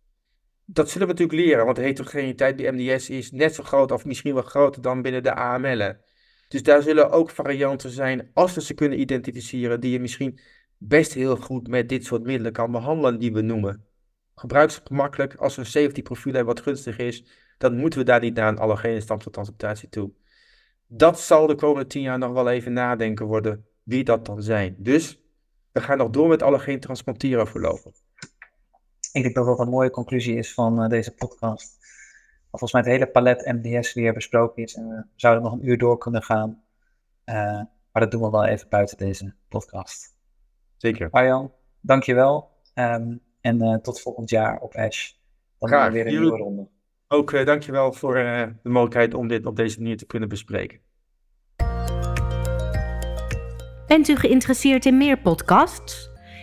Dat 0.72 0.90
zullen 0.90 1.06
we 1.06 1.12
natuurlijk 1.12 1.48
leren, 1.48 1.64
want 1.64 1.76
de 1.76 1.82
heterogeniteit 1.82 2.56
bij 2.56 2.72
MDS 2.72 3.10
is 3.10 3.30
net 3.30 3.54
zo 3.54 3.62
groot 3.62 3.90
of 3.90 4.04
misschien 4.04 4.34
wel 4.34 4.42
groter 4.42 4.82
dan 4.82 5.02
binnen 5.02 5.22
de 5.22 5.34
AML'en. 5.34 6.00
Dus 6.48 6.62
daar 6.62 6.82
zullen 6.82 7.10
ook 7.10 7.30
varianten 7.30 7.90
zijn, 7.90 8.30
als 8.34 8.54
we 8.54 8.62
ze 8.62 8.74
kunnen 8.74 9.00
identificeren, 9.00 9.80
die 9.80 9.90
je 9.90 10.00
misschien 10.00 10.38
best 10.78 11.14
heel 11.14 11.36
goed 11.36 11.68
met 11.68 11.88
dit 11.88 12.04
soort 12.04 12.22
middelen 12.22 12.52
kan 12.52 12.70
behandelen, 12.72 13.18
die 13.18 13.32
we 13.32 13.40
noemen. 13.40 13.84
Gebruik 14.34 14.70
ze 14.70 14.80
gemakkelijk. 14.84 15.34
Als 15.34 15.56
een 15.56 15.66
safety 15.66 16.02
profiel 16.02 16.32
hebben 16.32 16.54
wat 16.54 16.64
gunstig 16.64 16.98
is, 16.98 17.24
dan 17.58 17.76
moeten 17.76 17.98
we 17.98 18.04
daar 18.04 18.20
niet 18.20 18.34
naar 18.34 18.48
een 18.48 18.58
allogene 18.58 19.00
stamceltransplantatie 19.00 19.88
toe. 19.88 20.12
Dat 20.86 21.20
zal 21.20 21.46
de 21.46 21.54
komende 21.54 21.88
tien 21.88 22.02
jaar 22.02 22.18
nog 22.18 22.32
wel 22.32 22.50
even 22.50 22.72
nadenken 22.72 23.26
worden, 23.26 23.66
wie 23.82 24.04
dat 24.04 24.26
dan 24.26 24.42
zijn. 24.42 24.76
Dus 24.78 25.20
we 25.72 25.80
gaan 25.80 25.98
nog 25.98 26.10
door 26.10 26.28
met 26.28 26.42
allogeen 26.42 26.80
transplanteren 26.80 27.46
voorlopig. 27.46 28.01
Ik 29.12 29.22
denk 29.22 29.34
dat 29.34 29.46
dat 29.46 29.58
een 29.58 29.68
mooie 29.68 29.90
conclusie 29.90 30.36
is 30.36 30.54
van 30.54 30.82
eh, 30.82 30.88
deze 30.88 31.14
podcast. 31.14 31.80
Dat 32.50 32.60
volgens 32.60 32.72
mij 32.72 32.82
het 32.82 32.90
hele 32.90 33.06
palet 33.06 33.52
MDS 33.62 33.94
weer 33.94 34.12
besproken 34.12 34.62
is. 34.62 34.74
En 34.74 34.88
we 34.88 35.04
zouden 35.16 35.42
nog 35.42 35.52
een 35.52 35.68
uur 35.68 35.78
door 35.78 35.98
kunnen 35.98 36.22
gaan. 36.22 36.62
Eh, 37.24 37.34
maar 37.92 38.02
dat 38.02 38.10
doen 38.10 38.22
we 38.22 38.30
wel 38.30 38.44
even 38.44 38.68
buiten 38.68 38.96
deze 38.96 39.34
podcast. 39.48 40.16
Zeker. 40.76 41.10
Arjan, 41.10 41.52
dankjewel. 41.80 42.50
Ehm 42.74 43.16
En 43.40 43.82
tot 43.82 44.00
volgend 44.00 44.30
jaar 44.30 44.60
op 44.60 44.74
ASH. 44.74 45.12
Dan 45.58 45.68
Graag. 45.68 45.92
weer 45.92 46.06
een 46.06 46.12
nieuwe 46.12 46.36
ronde. 46.36 46.68
Ook 47.08 47.32
uh, 47.32 47.46
dankjewel 47.46 47.92
voor 47.92 48.18
uh, 48.18 48.46
de 48.62 48.68
mogelijkheid 48.68 49.14
om 49.14 49.28
dit 49.28 49.46
op 49.46 49.56
deze 49.56 49.78
manier 49.78 49.96
te 49.96 50.06
kunnen 50.06 50.28
bespreken. 50.28 50.80
Bent 53.86 54.08
u 54.08 54.16
geïnteresseerd 54.16 54.86
in 54.86 54.96
meer 54.96 55.18
podcasts? 55.18 56.11